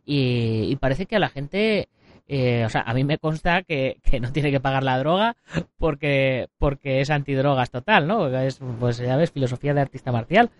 y, 0.06 0.74
parece 0.76 1.04
que 1.04 1.16
a 1.16 1.18
la 1.18 1.28
gente, 1.28 1.90
eh, 2.28 2.64
o 2.64 2.70
sea, 2.70 2.80
a 2.80 2.94
mí 2.94 3.04
me 3.04 3.18
consta 3.18 3.62
que, 3.62 3.98
que, 4.02 4.20
no 4.20 4.32
tiene 4.32 4.50
que 4.50 4.60
pagar 4.60 4.82
la 4.82 4.98
droga 4.98 5.36
porque, 5.76 6.48
porque 6.58 7.02
es 7.02 7.10
antidrogas 7.10 7.70
total, 7.70 8.06
¿no? 8.06 8.26
Es, 8.40 8.60
pues 8.80 8.96
ya 8.98 9.16
ves, 9.16 9.32
filosofía 9.32 9.74
de 9.74 9.82
artista 9.82 10.12
marcial. 10.12 10.50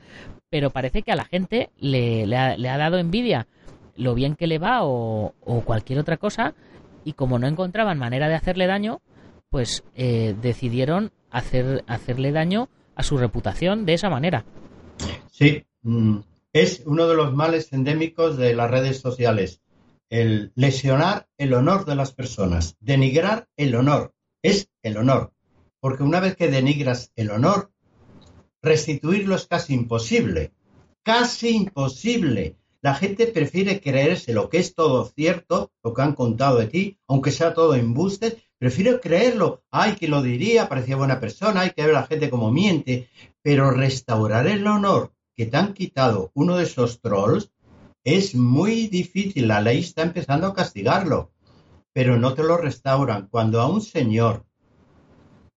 Pero 0.51 0.69
parece 0.71 1.03
que 1.03 1.13
a 1.13 1.17
la 1.17 1.25
gente 1.25 1.71
le, 1.79 2.27
le, 2.27 2.37
ha, 2.37 2.57
le 2.59 2.69
ha, 2.69 2.77
dado 2.77 2.99
envidia 2.99 3.47
lo 3.97 4.15
bien 4.15 4.35
que 4.35 4.47
le 4.47 4.59
va 4.59 4.85
o, 4.85 5.35
o, 5.41 5.61
cualquier 5.63 5.99
otra 5.99 6.19
cosa 6.19 6.55
y 7.05 7.15
como 7.15 7.39
no 7.39 7.47
encontraban 7.47 7.99
manera 7.99 8.29
de 8.29 8.35
hacerle 8.35 8.67
daño, 8.67 9.01
pues 9.49 9.83
eh, 9.95 10.37
decidieron 10.43 11.11
hacer, 11.31 11.85
hacerle 11.87 12.33
daño 12.33 12.69
a 12.99 13.05
su 13.05 13.17
reputación 13.17 13.87
de 13.87 13.95
esa 13.95 14.11
manera. 14.11 14.45
Sí, 15.31 15.65
mm, 15.83 16.19
es 16.53 16.83
uno 16.85 17.07
de 17.07 17.15
los 17.15 17.33
males 17.33 17.73
endémicos 17.73 18.37
de 18.37 18.55
las 18.55 18.71
redes 18.71 18.99
sociales. 18.99 19.63
El 20.11 20.53
lesionar 20.57 21.29
el 21.39 21.55
honor 21.55 21.85
de 21.85 21.95
las 21.95 22.13
personas, 22.13 22.77
denigrar 22.81 23.47
el 23.57 23.77
honor, 23.77 24.15
es 24.43 24.69
el 24.83 24.97
honor. 24.97 25.33
Porque 25.81 26.03
una 26.03 26.19
vez 26.19 26.35
que 26.35 26.49
denigras 26.49 27.13
el 27.15 27.31
honor, 27.31 27.71
restituirlo 28.63 29.37
es 29.37 29.47
casi 29.47 29.75
imposible. 29.75 30.53
Casi 31.05 31.51
imposible. 31.51 32.57
La 32.81 32.95
gente 32.95 33.29
prefiere 33.29 33.81
creerse 33.81 34.33
lo 34.33 34.49
que 34.49 34.59
es 34.59 34.75
todo 34.75 35.05
cierto, 35.07 35.71
lo 35.85 35.95
que 35.95 36.03
han 36.03 36.15
contado 36.17 36.59
de 36.59 36.67
ti, 36.67 36.99
aunque 37.07 37.31
sea 37.31 37.55
todo 37.55 37.77
embuste, 37.77 38.43
prefiero 38.59 39.01
creerlo. 39.01 39.63
Ay, 39.71 39.97
que 39.97 40.09
lo 40.09 40.23
diría, 40.23 40.69
parecía 40.69 40.97
buena 40.97 41.21
persona, 41.21 41.63
hay 41.63 41.71
que 41.71 41.83
ver 41.83 41.97
a 41.97 42.01
la 42.01 42.07
gente 42.07 42.31
como 42.31 42.51
miente. 42.51 43.09
Pero 43.43 43.71
restaurar 43.71 44.47
el 44.47 44.67
honor 44.67 45.13
que 45.37 45.47
te 45.47 45.57
han 45.57 45.73
quitado 45.73 46.31
uno 46.35 46.57
de 46.57 46.65
esos 46.65 47.01
trolls 47.01 47.51
es 48.05 48.35
muy 48.35 48.89
difícil. 48.89 49.49
La 49.49 49.61
ley 49.61 49.81
está 49.81 50.03
empezando 50.03 50.47
a 50.47 50.55
castigarlo, 50.55 51.33
pero 51.93 52.19
no 52.19 52.35
te 52.35 52.43
lo 52.43 52.57
restauran. 52.57 53.29
Cuando 53.29 53.61
a 53.61 53.67
un 53.67 53.81
señor 53.81 54.45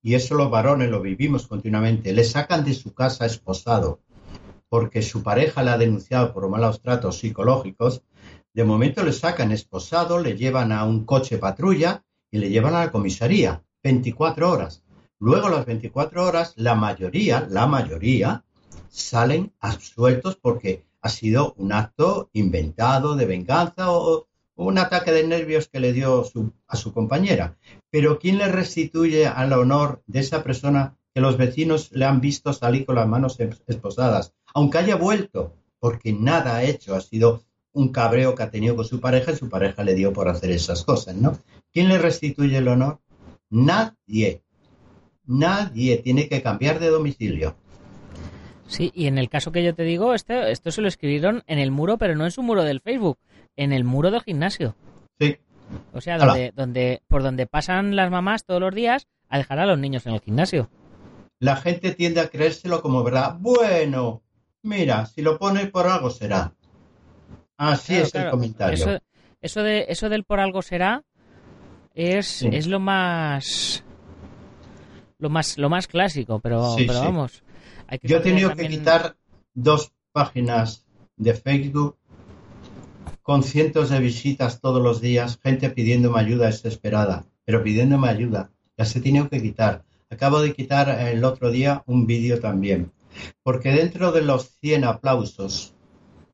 y 0.04 0.16
eso 0.16 0.36
los 0.36 0.50
varones 0.50 0.90
lo 0.90 1.02
vivimos 1.02 1.48
continuamente, 1.48 2.14
le 2.14 2.24
sacan 2.24 2.66
de 2.66 2.74
su 2.74 2.94
casa 2.94 3.26
esposado 3.26 4.02
porque 4.72 5.02
su 5.02 5.22
pareja 5.22 5.64
le 5.64 5.72
ha 5.72 5.78
denunciado 5.78 6.34
por 6.34 6.48
malos 6.48 6.82
tratos 6.82 7.20
psicológicos, 7.20 8.04
de 8.54 8.64
momento 8.64 9.04
le 9.04 9.12
sacan 9.12 9.52
esposado, 9.52 10.18
le 10.18 10.38
llevan 10.38 10.72
a 10.72 10.86
un 10.86 11.04
coche 11.04 11.38
patrulla 11.38 12.06
y 12.32 12.40
le 12.40 12.50
llevan 12.50 12.74
a 12.74 12.86
la 12.86 12.92
comisaría 12.92 13.62
24 13.84 14.50
horas. 14.50 14.84
Luego 15.20 15.50
las 15.50 15.66
24 15.66 16.26
horas, 16.26 16.54
la 16.56 16.74
mayoría, 16.74 17.46
la 17.50 17.68
mayoría, 17.68 18.44
salen 18.90 19.54
absueltos 19.60 20.38
porque 20.38 20.86
ha 21.02 21.10
sido 21.10 21.54
un 21.58 21.74
acto 21.74 22.30
inventado 22.34 23.16
de 23.16 23.26
venganza 23.26 23.92
o, 23.92 24.28
un 24.56 24.78
ataque 24.78 25.12
de 25.12 25.26
nervios 25.26 25.70
que 25.70 25.80
le 25.80 25.92
dio 25.92 26.24
a 26.68 26.76
su 26.76 26.94
compañera. 26.94 27.58
Pero 27.90 28.20
¿quién 28.20 28.38
le 28.38 28.48
restituye 28.48 29.26
al 29.26 29.54
honor 29.54 30.04
de 30.06 30.20
esa 30.20 30.44
persona 30.44 30.98
que 31.16 31.22
los 31.22 31.38
vecinos 31.38 31.92
le 31.92 32.06
han 32.06 32.22
visto 32.22 32.54
salir 32.54 32.86
con 32.86 32.96
las 32.96 33.08
manos 33.08 33.40
esposadas? 33.40 34.34
Aunque 34.54 34.78
haya 34.78 34.96
vuelto, 34.98 35.56
porque 35.80 36.14
nada 36.14 36.58
ha 36.58 36.64
hecho, 36.64 36.96
ha 36.96 37.02
sido 37.02 37.42
un 37.74 37.92
cabreo 37.92 38.36
que 38.36 38.44
ha 38.44 38.52
tenido 38.52 38.76
con 38.76 38.86
su 38.86 39.00
pareja 39.00 39.32
y 39.32 39.36
su 39.36 39.50
pareja 39.50 39.84
le 39.84 39.96
dio 39.96 40.14
por 40.14 40.28
hacer 40.28 40.52
esas 40.52 40.84
cosas, 40.84 41.16
¿no? 41.16 41.38
¿Quién 41.72 41.88
le 41.88 41.98
restituye 41.98 42.58
el 42.58 42.68
honor? 42.68 43.00
Nadie. 43.50 44.44
Nadie 45.26 45.98
tiene 45.98 46.28
que 46.28 46.42
cambiar 46.42 46.80
de 46.80 46.90
domicilio. 46.90 47.56
Sí, 48.68 48.92
y 48.96 49.08
en 49.08 49.18
el 49.18 49.30
caso 49.30 49.52
que 49.52 49.64
yo 49.64 49.76
te 49.76 49.84
digo, 49.84 50.14
esto, 50.14 50.34
esto 50.34 50.72
se 50.72 50.82
lo 50.82 50.88
escribieron 50.88 51.44
en 51.48 51.60
el 51.60 51.72
muro, 51.72 51.98
pero 51.98 52.16
no 52.16 52.26
en 52.26 52.32
su 52.32 52.42
muro 52.42 52.64
del 52.64 52.80
Facebook, 52.80 53.18
en 53.56 53.74
el 53.74 53.84
muro 53.84 54.12
del 54.12 54.22
gimnasio. 54.22 54.76
Sí. 55.20 55.38
O 55.94 56.02
sea, 56.02 56.18
donde, 56.18 56.52
donde, 56.56 57.02
por 57.08 57.24
donde 57.24 57.48
pasan 57.48 57.96
las 57.96 58.10
mamás 58.12 58.46
todos 58.46 58.62
los 58.62 58.74
días 58.74 59.08
a 59.30 59.38
dejar 59.38 59.60
a 59.60 59.66
los 59.66 59.78
niños 59.78 60.06
en 60.06 60.14
el 60.14 60.22
gimnasio. 60.22 60.70
La 61.40 61.56
gente 61.56 61.92
tiende 61.92 62.22
a 62.22 62.30
creérselo 62.30 62.82
como 62.82 63.04
verdad. 63.04 63.38
Bueno, 63.40 64.22
mira, 64.62 65.06
si 65.06 65.22
lo 65.22 65.38
pone 65.38 65.68
por 65.68 65.88
algo 65.88 66.10
será. 66.10 66.54
Así 67.62 67.96
es 67.96 68.16
el 68.16 68.32
comentario. 68.32 69.00
Eso, 69.40 69.62
de, 69.62 69.86
eso 69.88 70.10
del 70.10 70.24
por 70.24 70.40
algo 70.40 70.64
será 70.64 71.04
es, 71.94 72.42
es 72.42 72.66
lo 72.66 72.80
más 72.80 73.84
lo 75.20 75.30
más 75.30 75.60
lo 75.60 75.70
más 75.70 75.86
clásico, 75.86 76.40
pero, 76.40 76.76
vamos. 76.88 77.44
Yo 78.02 78.18
he 78.18 78.22
tenido 78.22 78.56
que 78.56 78.68
quitar 78.68 79.16
dos 79.54 79.92
páginas 80.12 80.88
de 81.18 81.36
Facebook 81.36 81.98
con 83.22 83.44
cientos 83.44 83.92
de 83.92 84.00
visitas 84.00 84.60
todos 84.60 84.82
los 84.82 85.00
días, 85.00 85.38
gente 85.44 85.70
pidiéndome 85.70 86.20
ayuda 86.20 86.48
desesperada, 86.48 87.28
pero 87.46 87.62
pidiéndome 87.62 88.10
ayuda. 88.10 88.50
Las 88.76 88.96
he 88.96 89.02
tenido 89.02 89.30
que 89.30 89.40
quitar. 89.40 89.84
Acabo 90.10 90.42
de 90.42 90.54
quitar 90.54 90.90
el 90.90 91.24
otro 91.24 91.52
día 91.52 91.84
un 91.86 92.08
vídeo 92.08 92.40
también. 92.40 92.92
Porque 93.44 93.72
dentro 93.72 94.12
de 94.12 94.22
los 94.22 94.50
100 94.62 94.86
aplausos, 94.86 95.76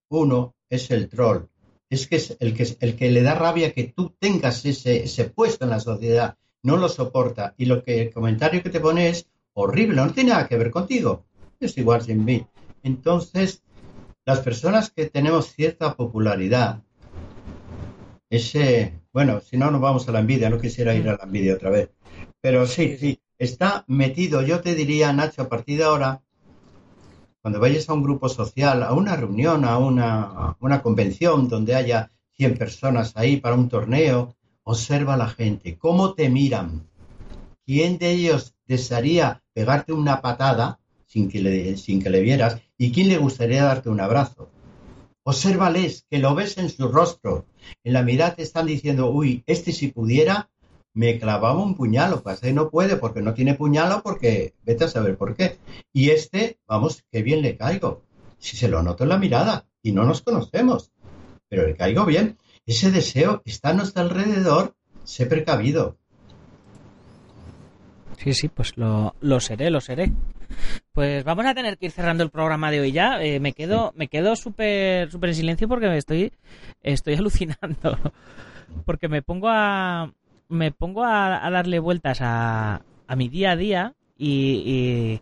uno 0.08 0.54
es 0.70 0.92
el 0.92 1.10
troll. 1.10 1.48
Es 1.90 2.08
que 2.08 2.18
es 2.18 2.36
el 2.40 2.54
que, 2.54 2.76
el 2.82 2.96
que 2.96 3.12
le 3.12 3.22
da 3.22 3.36
rabia 3.36 3.74
que 3.74 3.86
tú 3.86 4.14
tengas 4.20 4.66
ese, 4.66 5.04
ese 5.04 5.26
puesto 5.26 5.66
en 5.66 5.72
la 5.72 5.80
sociedad. 5.80 6.38
No 6.64 6.78
lo 6.78 6.90
soporta. 6.90 7.54
Y 7.58 7.66
lo 7.66 7.84
que 7.84 8.02
el 8.02 8.14
comentario 8.14 8.62
que 8.62 8.70
te 8.70 8.80
pone 8.80 9.10
es 9.10 9.28
horrible, 9.54 9.96
no 9.96 10.12
tiene 10.12 10.32
nada 10.32 10.48
que 10.48 10.58
ver 10.58 10.72
contigo. 10.72 11.26
Es 11.60 11.78
igual 11.78 12.02
sin 12.02 12.26
mí. 12.26 12.46
Entonces, 12.84 13.64
las 14.26 14.42
personas 14.42 14.92
que 14.92 15.06
tenemos 15.06 15.54
cierta 15.54 15.96
popularidad, 15.96 16.84
ese, 18.30 19.00
bueno, 19.14 19.40
si 19.40 19.58
no 19.58 19.72
nos 19.72 19.82
vamos 19.82 20.08
a 20.08 20.12
la 20.12 20.20
envidia, 20.20 20.50
no 20.50 20.60
quisiera 20.60 20.94
ir 20.94 21.08
a 21.08 21.18
la 21.18 21.24
envidia 21.24 21.56
otra 21.56 21.70
vez. 21.70 21.90
Pero 22.42 22.68
sí, 22.68 22.98
sí, 22.98 23.22
está 23.38 23.86
metido. 23.88 24.42
Yo 24.42 24.60
te 24.60 24.76
diría, 24.76 25.14
Nacho, 25.14 25.44
a 25.44 25.50
partir 25.50 25.78
de 25.78 25.86
ahora, 25.86 26.22
cuando 27.48 27.62
vayas 27.62 27.88
a 27.88 27.94
un 27.94 28.04
grupo 28.04 28.28
social, 28.28 28.84
a 28.84 28.92
una 28.92 29.16
reunión, 29.16 29.64
a 29.64 29.78
una, 29.78 30.82
convención 30.84 31.48
donde 31.48 31.76
haya 31.76 32.12
100 32.34 32.58
personas 32.58 33.14
ahí 33.16 33.38
para 33.38 33.56
un 33.56 33.70
torneo, 33.70 34.36
observa 34.64 35.14
a 35.14 35.18
la 35.18 35.30
gente, 35.30 35.78
cómo 35.78 36.14
te 36.14 36.30
miran. 36.30 36.90
¿Quién 37.66 38.00
de 38.00 38.12
ellos 38.12 38.54
desearía 38.66 39.44
pegarte 39.54 39.94
una 39.94 40.20
patada 40.20 40.82
sin 41.06 41.30
que 41.30 41.40
le, 41.40 41.78
sin 41.78 42.02
que 42.02 42.10
le 42.10 42.20
vieras? 42.20 42.60
¿Y 42.78 42.92
quién 42.92 43.08
le 43.08 43.18
gustaría 43.18 43.64
darte 43.64 43.88
un 43.88 44.02
abrazo? 44.02 44.50
Obsérvales, 45.24 46.06
que 46.10 46.20
lo 46.20 46.36
ves 46.36 46.58
en 46.58 46.70
su 46.70 46.90
rostro. 46.90 47.46
En 47.82 47.94
la 47.94 48.04
mirada 48.04 48.36
te 48.36 48.44
están 48.44 48.66
diciendo, 48.66 49.10
uy, 49.10 49.46
este 49.48 49.72
si 49.72 49.88
pudiera, 49.88 50.50
me 50.98 51.20
clavaba 51.20 51.62
un 51.62 51.76
puñalo, 51.76 52.24
pues 52.24 52.42
no 52.56 52.72
puede 52.72 52.96
porque 52.96 53.22
no 53.22 53.36
tiene 53.36 53.54
puñalo, 53.54 54.02
porque 54.02 54.56
vete 54.64 54.86
a 54.86 54.88
saber 54.88 55.16
por 55.16 55.36
qué. 55.36 55.60
Y 55.94 56.10
este, 56.10 56.58
vamos, 56.68 57.04
qué 57.12 57.22
bien 57.22 57.44
le 57.44 57.56
caigo. 57.56 58.02
Si 58.40 58.58
se 58.58 58.68
lo 58.68 58.82
noto 58.82 59.04
en 59.04 59.10
la 59.10 59.20
mirada 59.20 59.68
y 59.84 59.92
no 59.92 60.06
nos 60.06 60.24
conocemos, 60.24 60.92
pero 61.50 61.68
le 61.68 61.76
caigo 61.76 62.04
bien. 62.04 62.40
Ese 62.66 62.90
deseo 62.90 63.44
está 63.46 63.70
a 63.70 63.74
nuestro 63.74 64.02
alrededor, 64.02 64.74
sé 65.04 65.28
precavido. 65.28 66.00
Sí, 68.18 68.34
sí, 68.34 68.48
pues 68.48 68.76
lo, 68.76 69.14
seré, 69.40 69.70
lo 69.70 69.82
seré. 69.82 70.12
Pues 70.94 71.24
vamos 71.24 71.46
a 71.46 71.54
tener 71.54 71.78
que 71.78 71.86
ir 71.86 71.92
cerrando 71.92 72.24
el 72.24 72.32
programa 72.32 72.72
de 72.72 72.80
hoy 72.80 72.92
ya. 72.92 73.22
Eh, 73.22 73.40
me 73.40 73.54
quedo, 73.54 73.94
me 73.96 74.08
quedo 74.08 74.36
súper, 74.36 75.12
súper 75.12 75.30
en 75.30 75.36
silencio 75.36 75.68
porque 75.68 75.90
me 75.90 75.98
estoy, 76.00 76.34
estoy 76.82 77.14
alucinando. 77.18 78.00
Porque 78.84 79.08
me 79.08 79.22
pongo 79.22 79.48
a, 79.50 80.12
me 80.50 80.72
pongo 80.72 81.04
a, 81.04 81.50
darle 81.50 81.80
vueltas 81.80 82.20
a, 82.22 82.82
mi 83.16 83.30
día 83.30 83.52
a 83.52 83.56
día 83.56 83.94
y, 84.18 85.22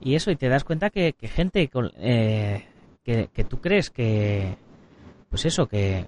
y, 0.00 0.14
eso, 0.14 0.30
y 0.30 0.36
te 0.36 0.48
das 0.48 0.64
cuenta 0.64 0.90
que, 0.90 1.14
gente 1.20 1.68
con, 1.68 1.92
eh, 1.98 2.66
que, 3.02 3.28
que, 3.32 3.44
tú 3.44 3.60
crees 3.60 3.90
que, 3.90 4.56
pues 5.28 5.44
eso, 5.44 5.66
que, 5.66 6.06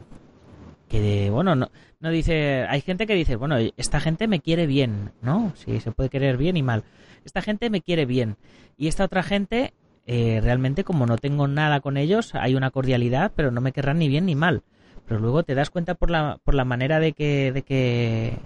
que 0.88 1.30
bueno, 1.30 1.54
no, 1.54 1.70
no 2.00 2.10
dice, 2.10 2.64
hay 2.68 2.80
gente 2.80 3.06
que 3.06 3.14
dice, 3.14 3.36
bueno, 3.36 3.56
esta 3.76 4.00
gente 4.00 4.28
me 4.28 4.40
quiere 4.40 4.66
bien, 4.66 5.12
¿no? 5.22 5.52
Sí, 5.56 5.80
se 5.80 5.92
puede 5.92 6.10
querer 6.10 6.36
bien 6.36 6.56
y 6.56 6.62
mal. 6.62 6.84
Esta 7.24 7.42
gente 7.42 7.70
me 7.70 7.80
quiere 7.80 8.06
bien. 8.06 8.36
Y 8.76 8.88
esta 8.88 9.04
otra 9.04 9.22
gente, 9.22 9.72
eh, 10.06 10.40
realmente 10.42 10.84
como 10.84 11.06
no 11.06 11.16
tengo 11.16 11.48
nada 11.48 11.80
con 11.80 11.96
ellos, 11.96 12.34
hay 12.34 12.54
una 12.54 12.70
cordialidad, 12.70 13.32
pero 13.34 13.50
no 13.50 13.60
me 13.60 13.72
querrán 13.72 13.98
ni 13.98 14.08
bien 14.08 14.26
ni 14.26 14.34
mal 14.34 14.62
pero 15.06 15.20
luego 15.20 15.42
te 15.42 15.54
das 15.54 15.70
cuenta 15.70 15.94
por 15.94 16.10
la, 16.10 16.38
por 16.44 16.54
la 16.54 16.64
manera 16.64 17.00
de 17.00 17.12
que, 17.12 17.52
de 17.52 17.62
que 17.62 18.38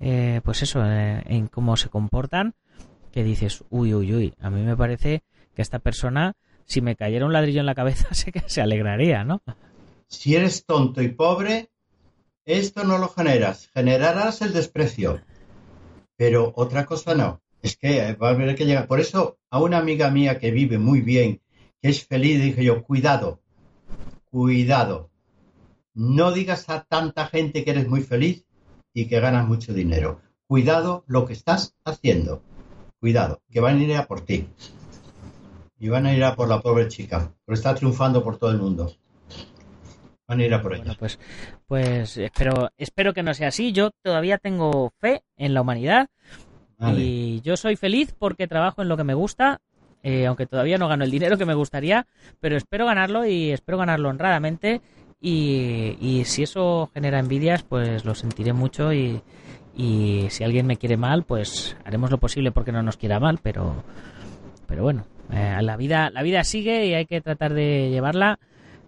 eh, 0.00 0.40
pues 0.44 0.62
eso, 0.62 0.84
eh, 0.84 1.22
en 1.26 1.46
cómo 1.46 1.76
se 1.76 1.88
comportan, 1.90 2.54
que 3.12 3.22
dices, 3.22 3.64
uy, 3.70 3.94
uy, 3.94 4.14
uy, 4.14 4.34
a 4.40 4.50
mí 4.50 4.62
me 4.62 4.76
parece 4.76 5.22
que 5.54 5.62
esta 5.62 5.78
persona, 5.78 6.36
si 6.64 6.80
me 6.80 6.96
cayera 6.96 7.26
un 7.26 7.32
ladrillo 7.32 7.60
en 7.60 7.66
la 7.66 7.74
cabeza, 7.74 8.08
sé 8.14 8.32
que 8.32 8.42
se 8.46 8.62
alegraría, 8.62 9.24
¿no? 9.24 9.42
Si 10.08 10.34
eres 10.34 10.64
tonto 10.64 11.02
y 11.02 11.08
pobre, 11.08 11.70
esto 12.44 12.84
no 12.84 12.98
lo 12.98 13.08
generas, 13.08 13.68
generarás 13.74 14.42
el 14.42 14.52
desprecio. 14.52 15.20
Pero 16.16 16.52
otra 16.56 16.84
cosa 16.84 17.14
no, 17.14 17.40
es 17.62 17.76
que 17.76 18.14
va 18.14 18.28
a 18.28 18.32
haber 18.32 18.54
que 18.54 18.66
llegar. 18.66 18.86
Por 18.86 19.00
eso, 19.00 19.38
a 19.50 19.60
una 19.60 19.78
amiga 19.78 20.10
mía 20.10 20.38
que 20.38 20.50
vive 20.50 20.78
muy 20.78 21.00
bien, 21.00 21.40
que 21.80 21.90
es 21.90 22.04
feliz, 22.04 22.42
dije 22.42 22.64
yo, 22.64 22.82
cuidado, 22.82 23.40
cuidado, 24.30 25.09
no 25.94 26.32
digas 26.32 26.68
a 26.68 26.84
tanta 26.84 27.26
gente 27.26 27.64
que 27.64 27.70
eres 27.70 27.88
muy 27.88 28.02
feliz 28.02 28.44
y 28.92 29.06
que 29.08 29.20
ganas 29.20 29.46
mucho 29.46 29.72
dinero. 29.72 30.20
Cuidado 30.46 31.04
lo 31.06 31.26
que 31.26 31.32
estás 31.32 31.74
haciendo. 31.84 32.42
Cuidado, 32.98 33.40
que 33.50 33.60
van 33.60 33.78
a 33.78 33.82
ir 33.82 33.96
a 33.96 34.06
por 34.06 34.22
ti. 34.22 34.48
Y 35.78 35.88
van 35.88 36.06
a 36.06 36.14
ir 36.14 36.22
a 36.24 36.34
por 36.34 36.48
la 36.48 36.60
pobre 36.60 36.88
chica, 36.88 37.32
porque 37.44 37.58
está 37.58 37.74
triunfando 37.74 38.22
por 38.22 38.36
todo 38.36 38.50
el 38.50 38.58
mundo. 38.58 38.92
Van 40.28 40.40
a 40.40 40.44
ir 40.44 40.52
a 40.52 40.60
por 40.60 40.74
ella. 40.74 40.94
pues, 40.98 41.18
pues 41.66 42.16
espero, 42.16 42.70
espero 42.76 43.14
que 43.14 43.22
no 43.22 43.32
sea 43.32 43.48
así. 43.48 43.72
Yo 43.72 43.90
todavía 44.02 44.38
tengo 44.38 44.92
fe 44.98 45.22
en 45.36 45.54
la 45.54 45.62
humanidad. 45.62 46.08
Y 46.96 47.42
yo 47.42 47.56
soy 47.56 47.76
feliz 47.76 48.14
porque 48.18 48.46
trabajo 48.46 48.80
en 48.80 48.88
lo 48.88 48.96
que 48.96 49.04
me 49.04 49.12
gusta 49.12 49.60
eh, 50.02 50.26
aunque 50.26 50.46
todavía 50.46 50.78
no 50.78 50.88
gano 50.88 51.04
el 51.04 51.10
dinero 51.10 51.36
que 51.36 51.44
me 51.44 51.54
gustaría, 51.54 52.06
pero 52.40 52.56
espero 52.56 52.86
ganarlo 52.86 53.26
y 53.26 53.50
espero 53.50 53.78
ganarlo 53.78 54.08
honradamente 54.08 54.80
y, 55.20 56.22
si 56.24 56.42
eso 56.42 56.90
genera 56.94 57.18
envidias, 57.18 57.62
pues 57.62 58.04
lo 58.04 58.14
sentiré 58.14 58.52
mucho 58.52 58.92
y, 58.92 59.22
si 59.76 60.44
alguien 60.44 60.66
me 60.66 60.76
quiere 60.76 60.96
mal, 60.96 61.24
pues 61.24 61.76
haremos 61.84 62.10
lo 62.10 62.18
posible 62.18 62.52
porque 62.52 62.72
no 62.72 62.82
nos 62.82 62.96
quiera 62.96 63.18
mal, 63.18 63.38
pero, 63.42 63.82
pero 64.66 64.82
bueno, 64.82 65.06
eh, 65.32 65.56
la, 65.62 65.76
vida, 65.76 66.10
la 66.10 66.22
vida 66.22 66.44
sigue 66.44 66.86
y 66.86 66.94
hay 66.94 67.06
que 67.06 67.20
tratar 67.20 67.54
de 67.54 67.88
llevarla 67.90 68.38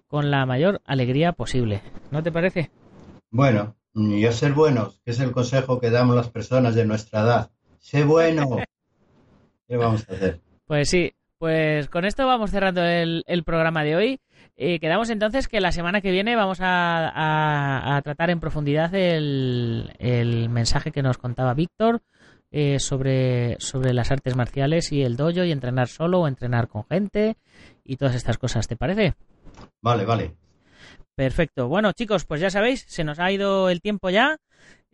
con 0.07 0.29
la 0.29 0.45
mayor 0.45 0.81
alegría 0.85 1.31
posible. 1.31 1.81
¿No 2.11 2.21
te 2.21 2.31
parece? 2.31 2.69
Bueno, 3.31 3.75
y 3.95 4.25
a 4.25 4.31
ser 4.31 4.53
buenos, 4.53 4.99
que 5.03 5.11
es 5.11 5.19
el 5.19 5.31
consejo 5.31 5.79
que 5.79 5.89
damos 5.89 6.15
las 6.15 6.29
personas 6.29 6.75
de 6.75 6.85
nuestra 6.85 7.21
edad. 7.21 7.51
Sé 7.79 8.03
bueno. 8.03 8.57
¿Qué 9.67 9.77
vamos 9.77 10.05
a 10.07 10.13
hacer? 10.13 10.41
Pues 10.65 10.89
sí, 10.89 11.13
pues 11.43 11.89
con 11.89 12.05
esto 12.05 12.25
vamos 12.25 12.51
cerrando 12.51 12.85
el, 12.85 13.25
el 13.27 13.43
programa 13.43 13.83
de 13.83 13.97
hoy. 13.97 14.21
Eh, 14.55 14.79
quedamos 14.79 15.09
entonces 15.09 15.49
que 15.49 15.59
la 15.59 15.73
semana 15.73 15.99
que 15.99 16.09
viene 16.09 16.37
vamos 16.37 16.59
a, 16.61 17.99
tratar 18.01 18.29
en 18.29 18.39
profundidad 18.39 18.95
el, 18.95 20.47
mensaje 20.49 20.93
que 20.93 21.01
nos 21.01 21.17
contaba 21.17 21.53
Víctor 21.53 22.01
eh, 22.49 22.79
sobre, 22.79 23.57
sobre 23.59 23.91
las 23.93 24.09
artes 24.09 24.37
marciales 24.37 24.93
y 24.93 25.01
el 25.01 25.17
dojo 25.17 25.43
y 25.43 25.51
entrenar 25.51 25.89
solo 25.89 26.21
o 26.21 26.29
entrenar 26.29 26.69
con 26.69 26.85
gente 26.85 27.35
y 27.83 27.97
todas 27.97 28.15
estas 28.15 28.37
cosas, 28.37 28.69
¿te 28.69 28.77
parece? 28.77 29.15
Vale, 29.81 30.05
vale. 30.05 30.37
Perfecto. 31.13 31.67
Bueno, 31.67 31.91
chicos, 31.91 32.23
pues 32.23 32.39
ya 32.39 32.51
sabéis, 32.51 32.85
se 32.87 33.03
nos 33.03 33.19
ha 33.19 33.29
ido 33.33 33.69
el 33.69 33.81
tiempo 33.81 34.09
ya. 34.09 34.37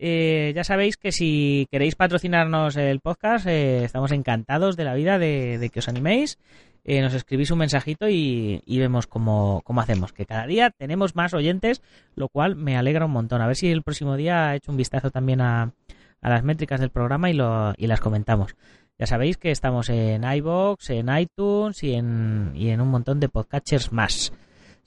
Eh, 0.02 0.54
ya 0.56 0.64
sabéis 0.64 0.96
que 0.96 1.12
si 1.12 1.68
queréis 1.70 1.96
patrocinarnos 1.96 2.78
el 2.78 3.02
podcast, 3.02 3.46
eh, 3.48 3.84
estamos 3.84 4.14
encantados 4.14 4.78
de 4.78 4.86
la 4.86 4.96
vida 4.96 5.20
de, 5.20 5.70
que 5.72 5.80
os 5.80 5.90
animéis. 5.90 6.40
Eh, 6.86 7.02
nos 7.02 7.14
escribís 7.14 7.52
un 7.52 7.60
mensajito 7.60 8.08
y, 8.08 8.64
vemos 8.66 9.08
cómo, 9.08 9.62
hacemos. 9.78 10.14
Que 10.14 10.26
cada 10.26 10.48
día 10.48 10.70
tenemos 10.70 11.18
más 11.18 11.34
oyentes, 11.34 11.82
lo 12.16 12.30
cual 12.30 12.56
me 12.56 12.78
alegra 12.78 13.06
un 13.06 13.12
montón. 13.12 13.42
A 13.42 13.48
ver 13.48 13.58
si 13.58 13.70
el 13.70 13.84
próximo 13.84 14.16
día 14.16 14.54
he 14.54 14.58
hecho 14.58 14.72
un 14.72 14.78
vistazo 14.78 15.12
también 15.12 15.42
a, 15.42 15.74
las 16.22 16.44
métricas 16.44 16.80
del 16.80 16.92
programa 16.92 17.30
y, 17.30 17.34
lo, 17.34 17.74
y 17.78 17.88
las 17.88 18.00
comentamos. 18.00 18.56
Ya 18.98 19.06
sabéis 19.06 19.38
que 19.38 19.52
estamos 19.52 19.90
en 19.90 20.24
iBox, 20.24 20.90
en 20.92 21.10
iTunes 21.18 21.84
y 21.84 21.94
en, 21.94 22.52
y 22.56 22.70
en 22.70 22.80
un 22.80 22.88
montón 22.88 23.20
de 23.20 23.28
podcatchers 23.28 23.92
más. 23.92 24.32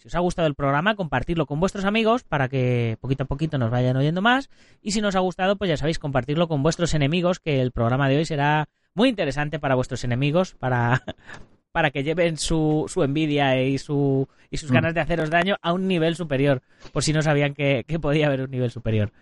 Si 0.02 0.08
os 0.08 0.16
ha 0.16 0.18
gustado 0.18 0.48
el 0.48 0.56
programa, 0.56 0.96
compartirlo 0.96 1.46
con 1.46 1.60
vuestros 1.60 1.84
amigos 1.84 2.24
para 2.24 2.48
que 2.48 2.96
poquito 3.00 3.22
a 3.22 3.26
poquito 3.26 3.56
nos 3.56 3.70
vayan 3.70 3.96
oyendo 3.96 4.20
más. 4.20 4.50
Y 4.80 4.90
si 4.90 5.00
no 5.00 5.08
os 5.08 5.14
ha 5.14 5.20
gustado, 5.20 5.54
pues 5.54 5.68
ya 5.68 5.76
sabéis, 5.76 6.00
compartirlo 6.00 6.48
con 6.48 6.60
vuestros 6.64 6.92
enemigos, 6.94 7.38
que 7.38 7.60
el 7.60 7.70
programa 7.70 8.08
de 8.08 8.16
hoy 8.16 8.24
será 8.24 8.68
muy 8.94 9.10
interesante 9.10 9.60
para 9.60 9.76
vuestros 9.76 10.02
enemigos, 10.02 10.56
para, 10.56 11.04
para 11.70 11.92
que 11.92 12.02
lleven 12.02 12.36
su, 12.36 12.86
su 12.88 13.04
envidia 13.04 13.62
y, 13.62 13.78
su, 13.78 14.28
y 14.50 14.56
sus 14.56 14.72
mm. 14.72 14.74
ganas 14.74 14.94
de 14.94 15.02
haceros 15.02 15.30
daño 15.30 15.54
a 15.62 15.72
un 15.72 15.86
nivel 15.86 16.16
superior, 16.16 16.62
por 16.92 17.04
si 17.04 17.12
no 17.12 17.22
sabían 17.22 17.54
que, 17.54 17.84
que 17.86 18.00
podía 18.00 18.26
haber 18.26 18.40
un 18.40 18.50
nivel 18.50 18.72
superior. 18.72 19.12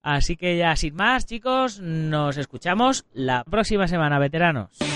Así 0.00 0.36
que 0.36 0.56
ya 0.56 0.76
sin 0.76 0.94
más, 0.94 1.26
chicos, 1.26 1.80
nos 1.80 2.36
escuchamos 2.36 3.04
la 3.12 3.42
próxima 3.42 3.88
semana, 3.88 4.20
veteranos. 4.20 4.93